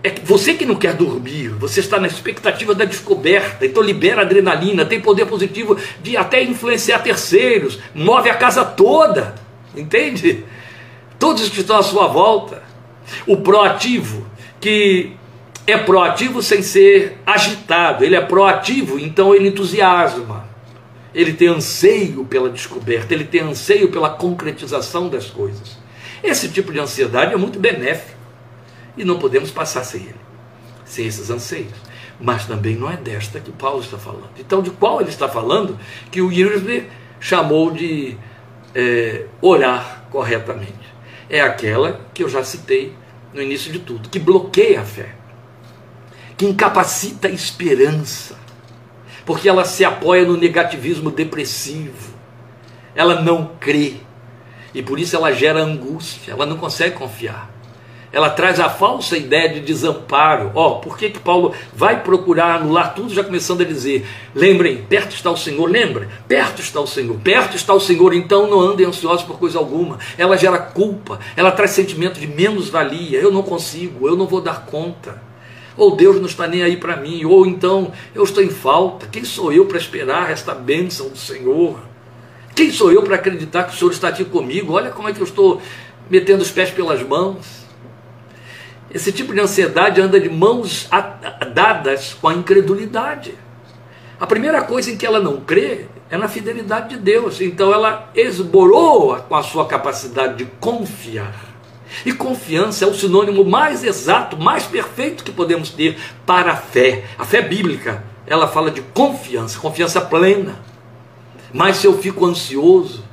[0.02, 4.86] é você que não quer dormir, você está na expectativa da descoberta, então libera adrenalina,
[4.86, 9.36] tem poder positivo de até influenciar terceiros, move a casa toda,
[9.76, 10.46] entende?
[11.18, 12.64] Todos que estão à sua volta.
[13.28, 14.26] O proativo,
[14.62, 15.12] que
[15.68, 20.48] é proativo sem ser agitado, ele é proativo, então ele entusiasma,
[21.14, 25.78] ele tem anseio pela descoberta, ele tem anseio pela concretização das coisas.
[26.24, 28.19] Esse tipo de ansiedade é muito benéfico
[28.98, 30.16] e não podemos passar sem ele,
[30.86, 31.74] sem esses anseios.
[32.20, 34.30] Mas também não é desta que Paulo está falando.
[34.38, 35.80] Então, de qual ele está falando
[36.12, 36.88] que o Gillespie
[37.20, 38.18] chamou de
[38.76, 40.74] é, orar corretamente?
[41.30, 42.94] É aquela que eu já citei
[43.34, 45.16] no início de tudo, que bloqueia a fé,
[46.36, 48.36] que incapacita a esperança,
[49.26, 52.14] porque ela se apoia no negativismo depressivo,
[52.96, 53.98] ela não crê,
[54.74, 57.59] e por isso ela gera angústia, ela não consegue confiar
[58.12, 60.52] ela traz a falsa ideia de desamparo.
[60.56, 64.78] Ó, oh, por que, que Paulo vai procurar anular tudo, já começando a dizer: lembrem,
[64.78, 68.60] perto está o Senhor, lembrem, perto está o Senhor, perto está o Senhor, então não
[68.60, 70.00] andem ansiosos por coisa alguma.
[70.18, 74.66] Ela gera culpa, ela traz sentimento de menos-valia, eu não consigo, eu não vou dar
[74.66, 75.22] conta.
[75.78, 79.08] Ou Deus não está nem aí para mim, ou então eu estou em falta.
[79.08, 81.80] Quem sou eu para esperar esta bênção do Senhor?
[82.54, 84.74] Quem sou eu para acreditar que o Senhor está aqui comigo?
[84.74, 85.62] Olha como é que eu estou
[86.10, 87.69] metendo os pés pelas mãos.
[88.92, 90.90] Esse tipo de ansiedade anda de mãos
[91.54, 93.36] dadas com a incredulidade.
[94.20, 97.40] A primeira coisa em que ela não crê é na fidelidade de Deus.
[97.40, 101.50] Então ela esboroa com a sua capacidade de confiar.
[102.06, 107.06] E confiança é o sinônimo mais exato, mais perfeito que podemos ter para a fé.
[107.18, 110.60] A fé bíblica, ela fala de confiança, confiança plena.
[111.54, 113.04] Mas se eu fico ansioso,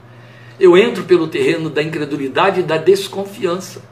[0.59, 3.83] eu entro pelo terreno da incredulidade e da desconfiança.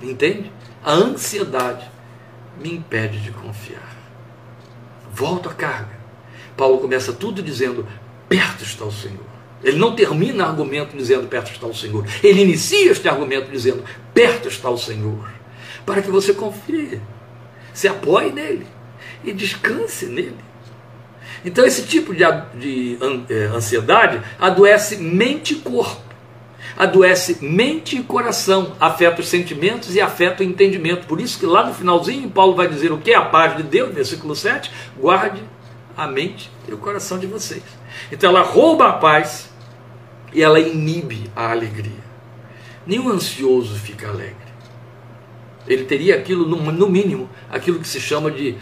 [0.00, 0.50] Entende?
[0.86, 1.84] A ansiedade
[2.62, 3.96] me impede de confiar.
[5.12, 5.98] Volto à carga.
[6.56, 7.84] Paulo começa tudo dizendo:
[8.28, 9.26] perto está o Senhor.
[9.64, 12.06] Ele não termina o argumento dizendo perto está o Senhor.
[12.22, 13.82] Ele inicia este argumento dizendo
[14.14, 15.28] perto está o Senhor.
[15.84, 17.00] Para que você confie,
[17.74, 18.68] se apoie nele
[19.24, 20.38] e descanse nele.
[21.44, 22.22] Então, esse tipo de,
[22.54, 22.96] de
[23.28, 26.05] eh, ansiedade adoece mente e corpo
[26.76, 31.06] adoece mente e coração, afeta os sentimentos e afeta o entendimento.
[31.06, 33.14] Por isso que lá no finalzinho Paulo vai dizer o que?
[33.14, 35.42] A paz de Deus, versículo 7, guarde
[35.96, 37.62] a mente e o coração de vocês.
[38.12, 39.50] Então ela rouba a paz
[40.32, 42.04] e ela inibe a alegria.
[42.86, 44.36] Nenhum ansioso fica alegre.
[45.66, 48.56] Ele teria aquilo, no mínimo, aquilo que se chama de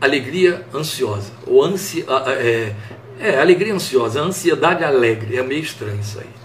[0.00, 2.74] alegria ansiosa, ou ansi, é,
[3.20, 5.36] É, alegria ansiosa, ansiedade alegre.
[5.36, 6.41] É meio estranho isso aí.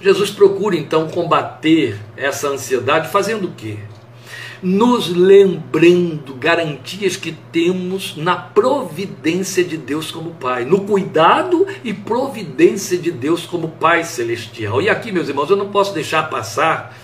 [0.00, 3.78] Jesus procura então combater essa ansiedade fazendo o quê?
[4.62, 12.98] Nos lembrando garantias que temos na providência de Deus como Pai, no cuidado e providência
[12.98, 14.80] de Deus como Pai celestial.
[14.80, 16.96] E aqui, meus irmãos, eu não posso deixar passar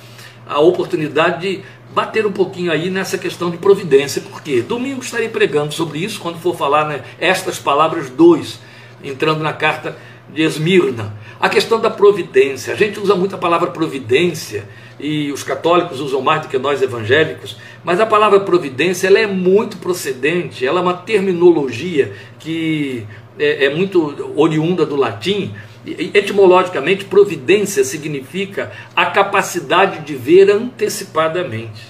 [0.46, 1.62] a oportunidade de
[1.94, 6.38] bater um pouquinho aí nessa questão de providência, porque domingo estarei pregando sobre isso quando
[6.38, 8.58] for falar né, estas palavras dois,
[9.04, 9.96] entrando na carta
[10.32, 11.12] de Esmirna.
[11.42, 12.72] A questão da providência.
[12.72, 14.64] A gente usa muito a palavra providência
[15.00, 19.26] e os católicos usam mais do que nós evangélicos, mas a palavra providência ela é
[19.26, 23.04] muito procedente, ela é uma terminologia que
[23.36, 25.52] é, é muito oriunda do latim.
[25.84, 31.82] Etimologicamente, providência significa a capacidade de ver antecipadamente.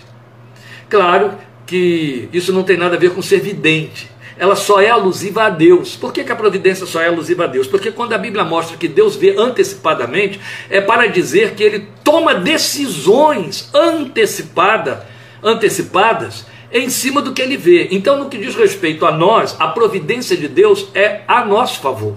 [0.88, 1.34] Claro
[1.66, 5.50] que isso não tem nada a ver com ser vidente, ela só é alusiva a
[5.50, 5.96] Deus.
[5.96, 7.66] Por que, que, a providência só é alusiva a Deus?
[7.66, 10.40] Porque quando a Bíblia mostra que Deus vê antecipadamente,
[10.70, 15.06] é para dizer que ele toma decisões antecipada,
[15.42, 17.88] antecipadas em cima do que ele vê.
[17.90, 22.16] Então, no que diz respeito a nós, a providência de Deus é a nosso favor.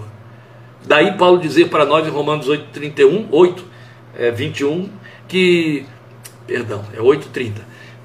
[0.86, 3.66] Daí Paulo dizer para nós em Romanos 8, 31, 8,
[4.18, 4.90] é, 21,
[5.28, 5.86] que,
[6.48, 7.54] perdão, é 8,30.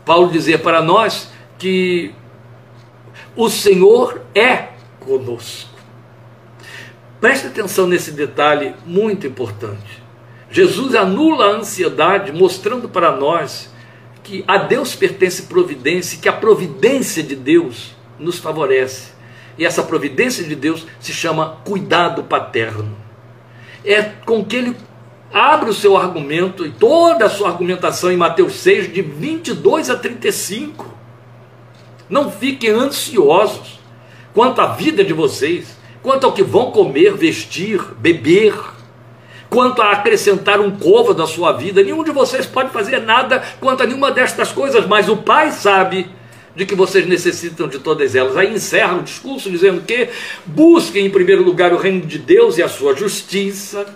[0.05, 2.13] Paulo dizer para nós que
[3.37, 4.69] o Senhor é
[5.01, 5.71] conosco.
[7.21, 10.03] Preste atenção nesse detalhe muito importante.
[10.51, 13.71] Jesus anula a ansiedade, mostrando para nós
[14.23, 19.13] que a Deus pertence providência, que a providência de Deus nos favorece.
[19.57, 22.97] E essa providência de Deus se chama cuidado paterno.
[23.85, 24.77] É com que ele
[25.33, 29.97] abre o seu argumento e toda a sua argumentação em Mateus 6, de 22 a
[29.97, 30.90] 35
[32.11, 33.79] não fiquem ansiosos
[34.35, 38.55] quanto à vida de vocês, quanto ao que vão comer, vestir, beber,
[39.49, 41.83] quanto a acrescentar um covo da sua vida.
[41.83, 46.09] Nenhum de vocês pode fazer nada quanto a nenhuma destas coisas, mas o Pai sabe
[46.55, 48.37] de que vocês necessitam de todas elas.
[48.37, 50.09] Aí encerra o discurso dizendo que
[50.47, 53.87] busquem em primeiro lugar o reino de Deus e a sua justiça,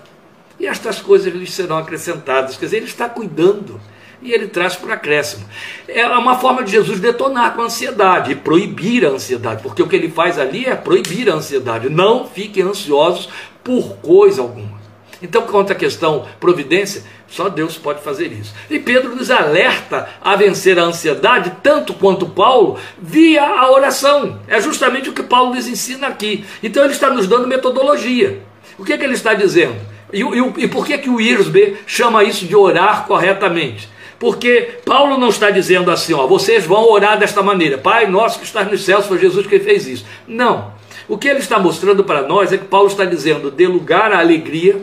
[0.58, 2.56] e estas coisas lhes serão acrescentadas.
[2.56, 3.80] Quer dizer, Ele está cuidando
[4.24, 5.44] e ele traz para acréscimo.
[5.86, 9.86] É uma forma de Jesus detonar com a ansiedade e proibir a ansiedade, porque o
[9.86, 11.90] que ele faz ali é proibir a ansiedade.
[11.90, 13.28] Não fiquem ansiosos
[13.62, 14.82] por coisa alguma.
[15.22, 18.54] Então, quanto à questão providência, só Deus pode fazer isso.
[18.68, 24.40] E Pedro nos alerta a vencer a ansiedade, tanto quanto Paulo, via a oração.
[24.48, 26.44] É justamente o que Paulo nos ensina aqui.
[26.62, 28.42] Então, ele está nos dando metodologia.
[28.78, 29.76] O que, é que ele está dizendo?
[30.12, 33.93] E, e, e por que, que o Irsbe chama isso de orar corretamente?
[34.24, 38.46] Porque Paulo não está dizendo assim, ó, vocês vão orar desta maneira, Pai nosso que
[38.46, 40.06] estás nos céus, foi Jesus que fez isso.
[40.26, 40.72] Não.
[41.06, 44.20] O que ele está mostrando para nós é que Paulo está dizendo, dê lugar à
[44.20, 44.80] alegria,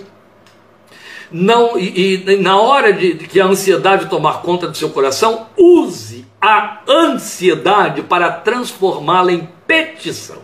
[1.31, 5.47] não e, e na hora de, de, que a ansiedade tomar conta do seu coração,
[5.57, 10.37] use a ansiedade para transformá-la em petição.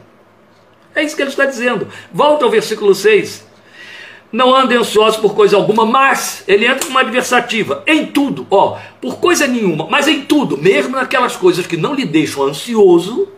[0.95, 1.87] É isso que ele está dizendo.
[2.11, 3.46] Volta ao versículo 6.
[4.31, 7.83] Não andem ansiosos por coisa alguma, mas ele entra com uma adversativa.
[7.87, 12.05] Em tudo, ó, por coisa nenhuma, mas em tudo, mesmo naquelas coisas que não lhe
[12.05, 13.29] deixam ansioso,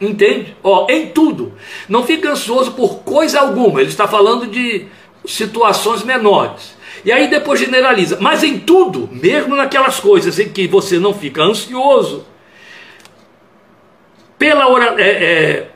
[0.00, 0.56] entende?
[0.62, 1.52] Ó, em tudo.
[1.88, 3.80] Não fique ansioso por coisa alguma.
[3.80, 4.86] Ele está falando de
[5.26, 6.78] situações menores.
[7.04, 11.42] E aí depois generaliza, mas em tudo, mesmo naquelas coisas em que você não fica
[11.42, 12.26] ansioso,
[14.38, 15.70] pela hora, é, é,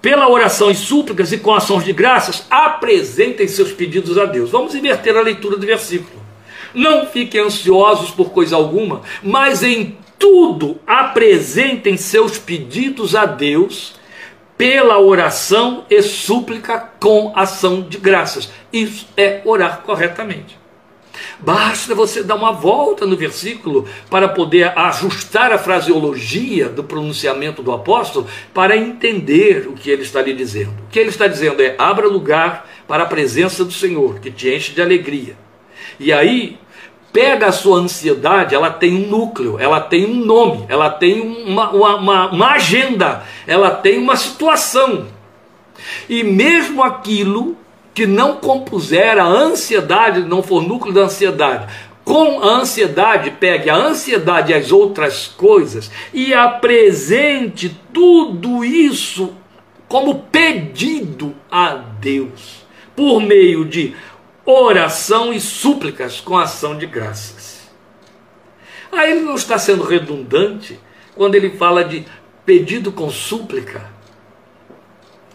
[0.00, 4.50] pela oração e súplicas e com ações de graças, apresentem seus pedidos a Deus.
[4.50, 6.22] Vamos inverter a leitura do versículo.
[6.74, 13.94] Não fiquem ansiosos por coisa alguma, mas em tudo apresentem seus pedidos a Deus
[14.56, 18.50] pela oração e súplica com ação de graças.
[18.72, 20.57] Isso é orar corretamente.
[21.40, 27.72] Basta você dar uma volta no versículo para poder ajustar a fraseologia do pronunciamento do
[27.72, 30.74] apóstolo para entender o que ele está lhe dizendo.
[30.86, 34.48] O que ele está dizendo é: abra lugar para a presença do Senhor, que te
[34.52, 35.36] enche de alegria.
[36.00, 36.58] E aí,
[37.12, 41.70] pega a sua ansiedade, ela tem um núcleo, ela tem um nome, ela tem uma,
[41.70, 45.06] uma, uma, agenda, ela tem uma situação.
[46.08, 47.56] E mesmo aquilo
[47.98, 51.66] que não compuser a ansiedade, não for núcleo da ansiedade,
[52.04, 59.34] com a ansiedade, pegue a ansiedade e as outras coisas e apresente tudo isso
[59.88, 63.96] como pedido a Deus, por meio de
[64.46, 67.68] oração e súplicas com ação de graças.
[68.92, 70.78] Aí ele não está sendo redundante
[71.16, 72.06] quando ele fala de
[72.46, 73.97] pedido com súplica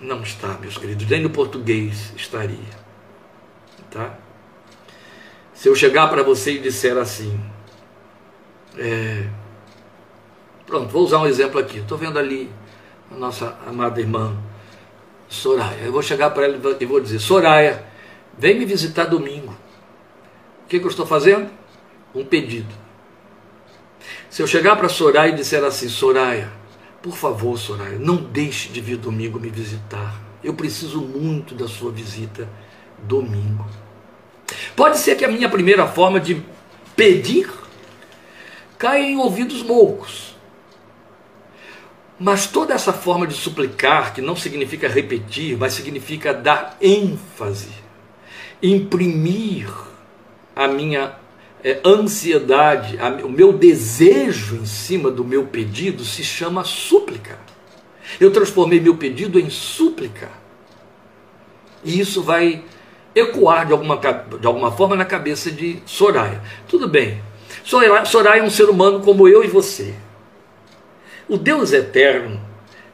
[0.04, 2.84] Não está, meus queridos, nem no português estaria.
[3.89, 4.18] Tá?
[5.54, 7.39] Se eu chegar para você e disser assim,
[8.78, 9.26] é,
[10.66, 11.78] pronto, vou usar um exemplo aqui.
[11.78, 12.51] Estou vendo ali
[13.10, 14.38] a nossa amada irmã
[15.30, 15.86] Soraya.
[15.86, 17.86] Eu vou chegar para ela e vou dizer: Soraya,
[18.38, 19.56] vem me visitar domingo.
[20.66, 21.49] O que, que eu estou fazendo?
[22.14, 22.74] Um pedido.
[24.30, 26.51] Se eu chegar para Soraya e disser assim: Soraya,
[27.04, 30.22] por favor, Soraya, não deixe de vir domingo me visitar.
[30.41, 32.47] Eu preciso muito da sua visita
[32.97, 33.68] domingo.
[34.74, 36.41] Pode ser que a minha primeira forma de
[36.95, 37.51] pedir
[38.78, 40.34] caia em ouvidos moucos.
[42.18, 47.72] Mas toda essa forma de suplicar, que não significa repetir, mas significa dar ênfase,
[48.62, 49.70] imprimir
[50.56, 51.18] a minha
[51.64, 57.39] é, ansiedade, a, o meu desejo em cima do meu pedido, se chama súplica.
[58.20, 60.30] Eu transformei meu pedido em súplica.
[61.84, 62.64] E isso vai
[63.16, 66.41] ecoar de alguma, de alguma forma na cabeça de Soraya.
[66.68, 67.22] Tudo bem,
[67.64, 69.93] Soraya é um ser humano como eu e você.
[71.30, 72.41] O Deus eterno,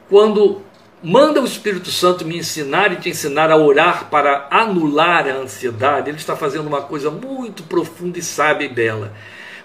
[0.08, 0.62] quando
[1.02, 6.10] manda o Espírito Santo me ensinar e te ensinar a orar para anular a ansiedade,
[6.10, 9.12] ele está fazendo uma coisa muito profunda e sábia e bela.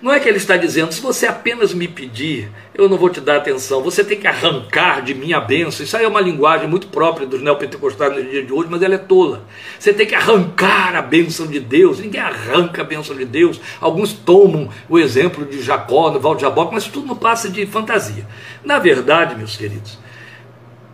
[0.02, 3.22] Não é que ele está dizendo, se você apenas me pedir, eu não vou te
[3.22, 5.84] dar atenção, você tem que arrancar de mim a benção.
[5.84, 8.96] Isso aí é uma linguagem muito própria dos neopentecostais no dia de hoje, mas ela
[8.96, 9.46] é tola.
[9.80, 12.00] Você tem que arrancar a bênção de Deus.
[12.00, 13.60] Ninguém arranca a bênção de Deus.
[13.80, 17.66] Alguns tomam o exemplo de Jacó, no Val de Jaboque, mas tudo não passa de
[17.66, 18.28] fantasia.
[18.64, 19.98] Na verdade, meus queridos,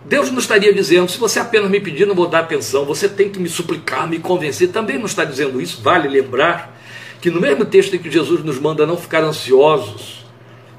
[0.04, 3.30] Deus não estaria dizendo, se você apenas me pedir, não vou dar atenção, você tem
[3.30, 4.70] que me suplicar, me convencer.
[4.70, 6.78] Também não está dizendo isso, vale lembrar
[7.22, 10.26] que no mesmo texto em que Jesus nos manda não ficar ansiosos,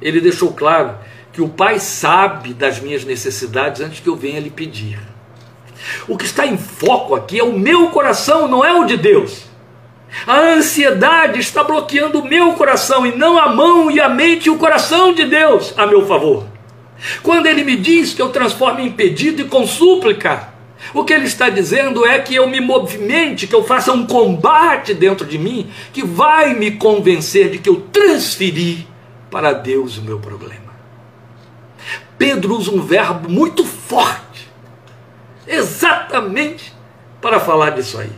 [0.00, 0.96] ele deixou claro
[1.32, 4.98] que o Pai sabe das minhas necessidades antes que eu venha lhe pedir.
[6.08, 9.44] O que está em foco aqui é o meu coração, não é o de Deus.
[10.26, 14.50] A ansiedade está bloqueando o meu coração e não a mão e a mente e
[14.50, 16.51] o coração de Deus a meu favor.
[17.22, 20.52] Quando ele me diz que eu transformo em pedido e com súplica,
[20.94, 24.94] o que ele está dizendo é que eu me movimente, que eu faça um combate
[24.94, 28.86] dentro de mim, que vai me convencer de que eu transferi
[29.30, 30.72] para Deus o meu problema.
[32.18, 34.50] Pedro usa um verbo muito forte,
[35.46, 36.72] exatamente
[37.20, 38.12] para falar disso aí.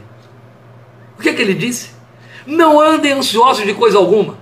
[1.19, 1.91] O que, é que ele disse?
[2.47, 4.37] Não andem ansiosos de coisa alguma,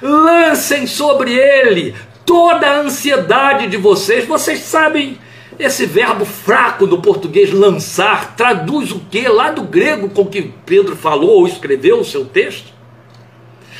[0.00, 1.94] lancem sobre ele
[2.26, 4.26] toda a ansiedade de vocês.
[4.26, 5.18] Vocês sabem
[5.58, 10.96] esse verbo fraco do português lançar traduz o que lá do grego com que Pedro
[10.96, 12.74] falou ou escreveu o seu texto?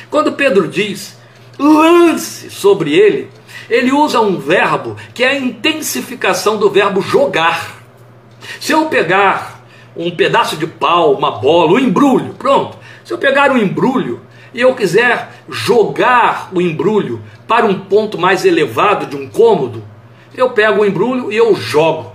[0.09, 1.17] Quando Pedro diz
[1.59, 3.29] lance sobre ele,
[3.69, 7.83] ele usa um verbo que é a intensificação do verbo jogar.
[8.59, 12.77] Se eu pegar um pedaço de pau, uma bola, um embrulho, pronto.
[13.03, 14.21] Se eu pegar um embrulho
[14.53, 19.83] e eu quiser jogar o embrulho para um ponto mais elevado de um cômodo,
[20.35, 22.11] eu pego o embrulho e eu jogo.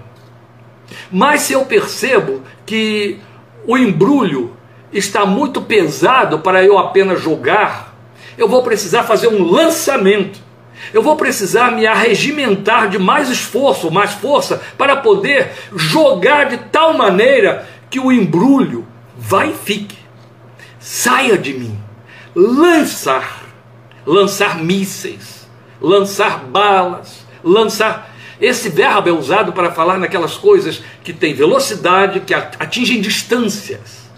[1.11, 3.19] Mas se eu percebo que
[3.67, 4.57] o embrulho
[4.93, 7.95] está muito pesado para eu apenas jogar,
[8.37, 10.41] eu vou precisar fazer um lançamento.
[10.93, 16.95] Eu vou precisar me arregimentar de mais esforço, mais força, para poder jogar de tal
[16.95, 19.97] maneira que o embrulho vai e fique.
[20.81, 21.79] Saia de mim.
[22.35, 23.42] Lançar.
[24.07, 25.49] Lançar mísseis.
[25.81, 27.25] Lançar balas.
[27.43, 34.11] Lançar esse verbo é usado para falar naquelas coisas que têm velocidade, que atingem distâncias.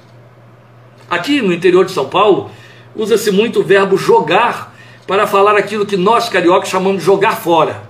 [1.11, 2.51] Aqui no interior de São Paulo,
[2.97, 4.75] usa-se muito o verbo jogar
[5.07, 7.83] para falar aquilo que nós cariocas chamamos de jogar fora.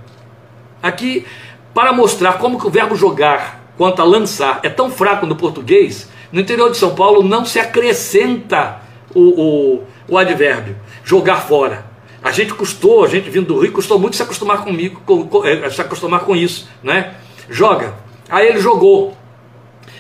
[0.83, 1.25] Aqui,
[1.73, 6.11] para mostrar como que o verbo jogar, quanto a lançar, é tão fraco no português,
[6.33, 8.81] no interior de São Paulo não se acrescenta
[9.15, 11.87] o, o, o advérbio, jogar fora.
[12.23, 15.45] A gente custou, a gente vindo do Rio, custou muito se acostumar comigo, com, com,
[15.45, 17.15] é, se acostumar com isso, né?
[17.51, 17.95] Joga.
[18.31, 19.15] Aí ele jogou.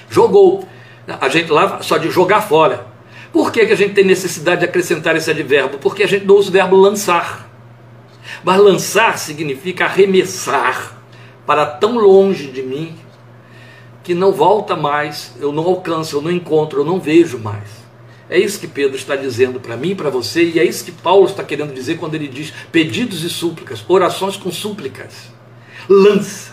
[0.08, 0.66] Jogou.
[1.06, 2.86] A gente lá só de jogar fora.
[3.30, 5.78] Por que, que a gente tem necessidade de acrescentar esse advérbio?
[5.78, 7.46] Porque a gente não usa o verbo lançar.
[8.42, 10.96] Mas lançar significa arremessar
[11.44, 12.96] para tão longe de mim
[14.02, 17.83] que não volta mais, eu não alcanço, eu não encontro, eu não vejo mais.
[18.34, 21.26] É isso que Pedro está dizendo para mim, para você, e é isso que Paulo
[21.26, 25.32] está querendo dizer quando ele diz pedidos e súplicas, orações com súplicas.
[25.88, 26.52] Lança.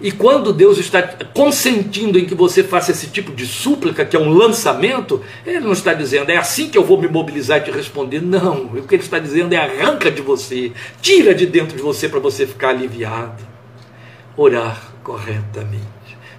[0.00, 4.18] E quando Deus está consentindo em que você faça esse tipo de súplica, que é
[4.18, 7.70] um lançamento, Ele não está dizendo é assim que eu vou me mobilizar e te
[7.70, 8.22] responder.
[8.22, 12.08] Não, o que Ele está dizendo é arranca de você, tira de dentro de você
[12.08, 13.44] para você ficar aliviado.
[14.38, 15.84] Orar corretamente.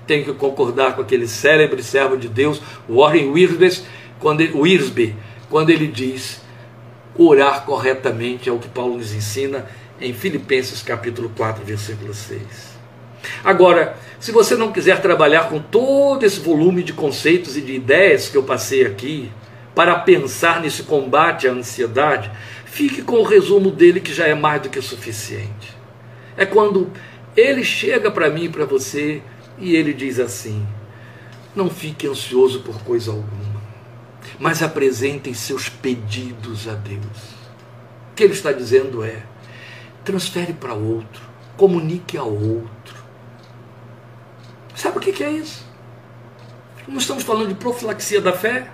[0.07, 2.59] tenho que concordar com aquele célebre servo de Deus,
[2.89, 3.86] Warren Wiersbe,
[4.26, 5.16] quando ele, Wiersbe,
[5.52, 6.42] quando ele diz
[7.16, 9.68] orar corretamente é o que Paulo nos ensina
[10.02, 12.42] em Filipenses capítulo 4, versículo 6.
[13.44, 18.28] Agora, se você não quiser trabalhar com todo esse volume de conceitos e de ideias
[18.28, 19.32] que eu passei aqui,
[19.76, 22.32] para pensar nesse combate à ansiedade,
[22.66, 25.78] fique com o resumo dele que já é mais do que suficiente.
[26.36, 26.90] É quando
[27.38, 29.22] ele chega para mim e para você
[29.60, 30.66] e ele diz assim:
[31.56, 33.45] Não fique ansioso por coisa alguma,
[34.40, 37.36] mas apresentem seus pedidos a Deus.
[38.12, 39.24] O que ele está dizendo é:
[40.04, 41.22] transfere para outro,
[41.58, 42.96] comunique ao outro.
[44.76, 45.66] Sabe o que é isso?
[46.88, 48.70] Não estamos falando de profilaxia da fé?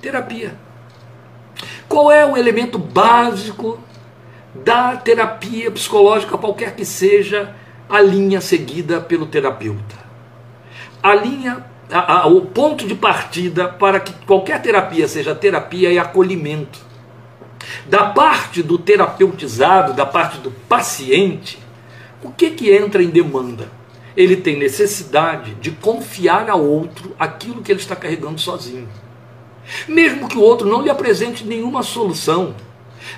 [0.00, 0.56] Terapia.
[1.88, 3.78] Qual é o elemento básico
[4.54, 7.54] da terapia psicológica, qualquer que seja
[7.88, 9.96] a linha seguida pelo terapeuta?
[11.02, 15.98] A linha, a, a, o ponto de partida para que qualquer terapia seja terapia é
[15.98, 16.80] acolhimento.
[17.86, 21.58] Da parte do terapeutizado, da parte do paciente,
[22.22, 23.70] o que, que entra em demanda?
[24.16, 28.88] Ele tem necessidade de confiar ao outro aquilo que ele está carregando sozinho.
[29.86, 32.54] Mesmo que o outro não lhe apresente nenhuma solução,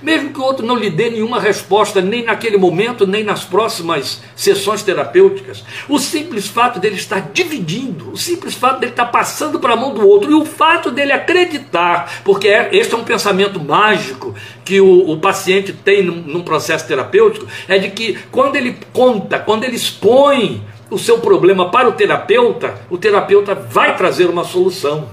[0.02, 4.20] mesmo que o outro não lhe dê nenhuma resposta, nem naquele momento, nem nas próximas
[4.36, 9.74] sessões terapêuticas, o simples fato dele estar dividindo, o simples fato dele estar passando para
[9.74, 13.60] a mão do outro, e o fato dele acreditar, porque é, este é um pensamento
[13.60, 14.34] mágico
[14.64, 19.38] que o, o paciente tem num, num processo terapêutico, é de que quando ele conta,
[19.38, 25.08] quando ele expõe o seu problema para o terapeuta, o terapeuta vai trazer uma solução.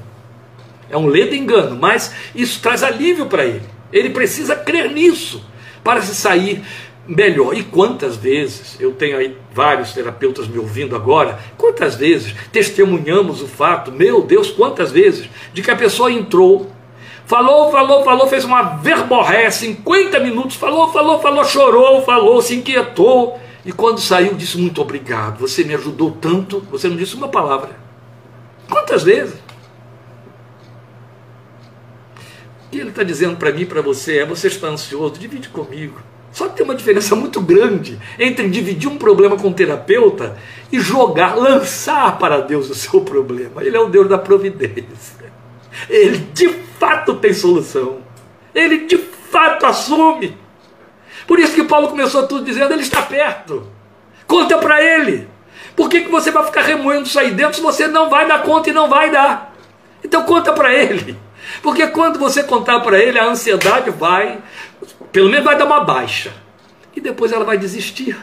[0.89, 3.74] É um ledo engano, mas isso traz alívio para ele.
[3.91, 5.43] Ele precisa crer nisso
[5.83, 6.63] para se sair
[7.07, 7.55] melhor.
[7.55, 13.47] E quantas vezes, eu tenho aí vários terapeutas me ouvindo agora, quantas vezes testemunhamos o
[13.47, 16.71] fato, meu Deus, quantas vezes, de que a pessoa entrou,
[17.25, 23.39] falou, falou, falou, fez uma verborréia, 50 minutos, falou, falou, falou, chorou, falou, se inquietou,
[23.65, 27.71] e quando saiu disse muito obrigado, você me ajudou tanto, você não disse uma palavra.
[28.69, 29.44] Quantas vezes?
[32.71, 35.99] Que ele está dizendo para mim e para você é: você está ansioso, divide comigo.
[36.31, 40.37] Só que tem uma diferença muito grande entre dividir um problema com um terapeuta
[40.69, 43.63] e jogar, lançar para Deus o seu problema.
[43.63, 45.31] Ele é o Deus da providência.
[45.89, 47.99] Ele de fato tem solução.
[48.53, 50.37] Ele de fato assume.
[51.25, 53.67] Por isso que Paulo começou tudo dizendo: Ele está perto.
[54.27, 55.27] Conta para Ele.
[55.75, 58.43] Por que, que você vai ficar remoendo isso aí dentro se você não vai dar
[58.43, 59.53] conta e não vai dar?
[60.03, 61.17] Então conta para Ele.
[61.65, 64.37] Porque quando você contar para ele, a ansiedade vai,
[65.11, 66.31] pelo menos vai dar uma baixa.
[66.95, 68.15] E depois ela vai desistir.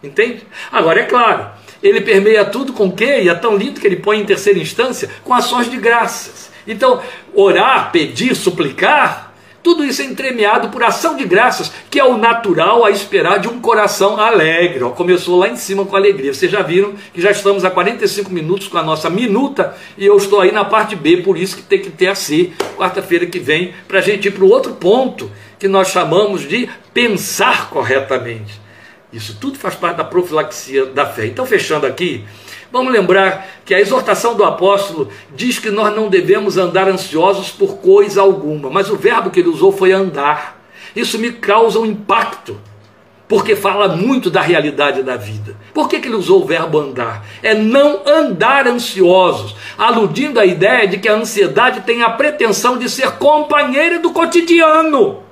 [0.00, 0.46] Entende?
[0.70, 1.50] Agora, é claro,
[1.82, 3.22] ele permeia tudo com o quê?
[3.22, 6.52] E é tão lindo que ele põe em terceira instância com ações de graças.
[6.64, 7.02] Então,
[7.34, 9.25] orar, pedir, suplicar,
[9.66, 13.48] tudo isso é entremeado por ação de graças, que é o natural a esperar de
[13.48, 14.84] um coração alegre.
[14.84, 16.32] Ó, começou lá em cima com alegria.
[16.32, 20.16] Vocês já viram que já estamos a 45 minutos com a nossa minuta e eu
[20.16, 23.40] estou aí na parte B, por isso que tem que ter a C, quarta-feira que
[23.40, 28.60] vem, para a gente ir para o outro ponto que nós chamamos de pensar corretamente.
[29.12, 31.26] Isso tudo faz parte da profilaxia da fé.
[31.26, 32.24] Então, fechando aqui,
[32.70, 37.76] Vamos lembrar que a exortação do apóstolo diz que nós não devemos andar ansiosos por
[37.78, 40.60] coisa alguma, mas o verbo que ele usou foi andar.
[40.94, 42.58] Isso me causa um impacto,
[43.28, 45.56] porque fala muito da realidade da vida.
[45.72, 47.24] Por que, que ele usou o verbo andar?
[47.42, 52.88] É não andar ansiosos, aludindo à ideia de que a ansiedade tem a pretensão de
[52.88, 55.22] ser companheira do cotidiano.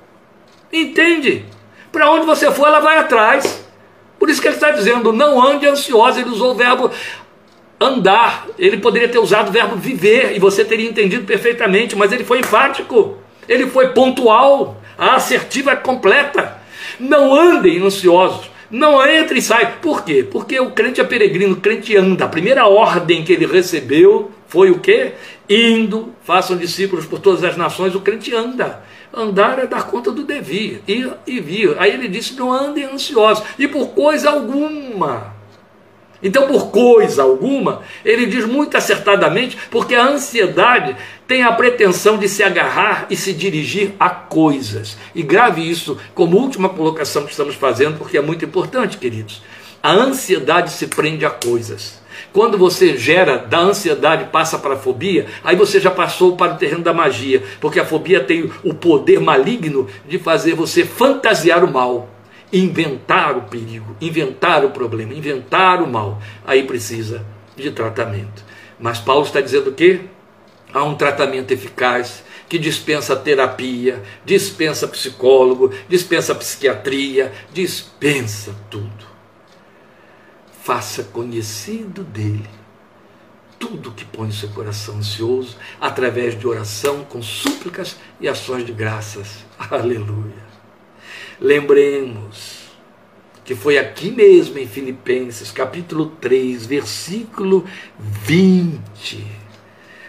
[0.72, 1.45] Entende?
[1.91, 3.64] Para onde você for, ela vai atrás.
[4.18, 6.18] Por isso que ele está dizendo, não ande ansioso.
[6.18, 6.91] Ele usou o verbo
[7.80, 8.46] andar.
[8.58, 12.40] Ele poderia ter usado o verbo viver e você teria entendido perfeitamente, mas ele foi
[12.40, 13.18] enfático,
[13.48, 16.58] ele foi pontual, a assertiva é completa.
[16.98, 19.76] Não andem ansiosos, não entre e sai.
[19.80, 20.26] Por quê?
[20.28, 22.24] Porque o crente é peregrino, o crente anda.
[22.24, 25.12] A primeira ordem que ele recebeu foi o quê?
[25.48, 28.82] Indo, façam discípulos por todas as nações, o crente anda.
[29.12, 31.76] Andar é dar conta do devir, ir e vir.
[31.78, 35.34] Aí ele disse: não andem ansiosos, e por coisa alguma.
[36.24, 40.96] Então, por coisa alguma, ele diz muito acertadamente, porque a ansiedade
[41.28, 44.96] tem a pretensão de se agarrar e se dirigir a coisas.
[45.14, 49.42] E grave isso como última colocação que estamos fazendo, porque é muito importante, queridos.
[49.82, 52.02] A ansiedade se prende a coisas.
[52.32, 56.56] Quando você gera da ansiedade passa para a fobia, aí você já passou para o
[56.56, 61.70] terreno da magia, porque a fobia tem o poder maligno de fazer você fantasiar o
[61.70, 62.13] mal
[62.59, 66.20] inventar o perigo, inventar o problema, inventar o mal.
[66.46, 67.24] Aí precisa
[67.57, 68.44] de tratamento.
[68.78, 70.02] Mas Paulo está dizendo o quê?
[70.72, 79.14] Há um tratamento eficaz que dispensa terapia, dispensa psicólogo, dispensa psiquiatria, dispensa tudo.
[80.62, 82.48] Faça conhecido dele
[83.59, 89.44] tudo que põe seu coração ansioso, através de oração, com súplicas e ações de graças.
[89.70, 90.43] Aleluia.
[91.45, 92.70] Lembremos
[93.45, 97.66] que foi aqui mesmo em Filipenses, capítulo 3, versículo
[97.99, 99.26] 20.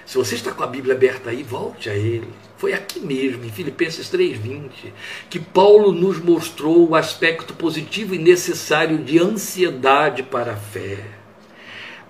[0.06, 2.30] Se você está com a Bíblia aberta aí, volte a ele.
[2.56, 4.94] Foi aqui mesmo, em Filipenses 3,20,
[5.30, 11.04] que Paulo nos mostrou o aspecto positivo e necessário de ansiedade para a fé.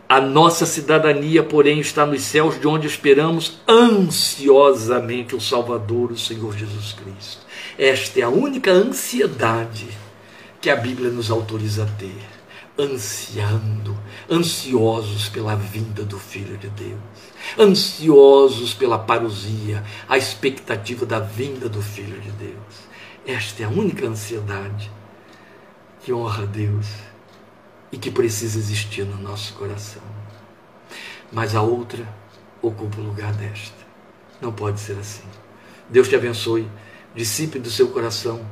[0.08, 6.56] A nossa cidadania, porém, está nos céus, de onde esperamos ansiosamente o Salvador, o Senhor
[6.56, 7.45] Jesus Cristo.
[7.78, 9.88] Esta é a única ansiedade
[10.62, 12.26] que a Bíblia nos autoriza a ter,
[12.80, 13.98] ansiando,
[14.32, 17.00] ansiosos pela vinda do Filho de Deus,
[17.60, 22.86] ansiosos pela parousia, a expectativa da vinda do Filho de Deus.
[23.28, 24.90] Esta é a única ansiedade
[26.02, 26.88] que honra a Deus
[27.92, 30.04] e que precisa existir no nosso coração.
[31.30, 32.08] Mas a outra
[32.62, 33.86] ocupa o lugar desta.
[34.40, 35.24] Não pode ser assim.
[35.90, 36.68] Deus te abençoe,
[37.16, 38.46] dissipe do seu coração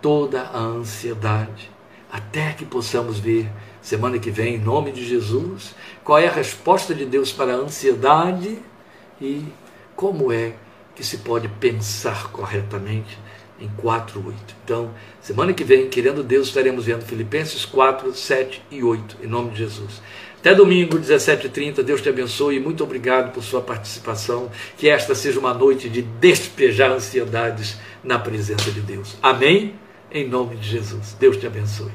[0.00, 1.70] toda a ansiedade,
[2.10, 3.48] até que possamos ver
[3.80, 7.56] semana que vem, em nome de Jesus, qual é a resposta de Deus para a
[7.56, 8.58] ansiedade
[9.20, 9.44] e
[9.96, 10.54] como é
[10.94, 13.18] que se pode pensar corretamente
[13.60, 14.36] em 4, 8.
[14.64, 14.90] Então,
[15.20, 19.58] semana que vem, querendo Deus, estaremos vendo Filipenses 4, 7 e 8, em nome de
[19.58, 20.00] Jesus.
[20.40, 21.82] Até domingo, 17h30.
[21.82, 24.50] Deus te abençoe e muito obrigado por sua participação.
[24.78, 29.16] Que esta seja uma noite de despejar ansiedades na presença de Deus.
[29.22, 29.74] Amém?
[30.12, 31.16] em nome de Jesus.
[31.18, 31.92] Deus te abençoe.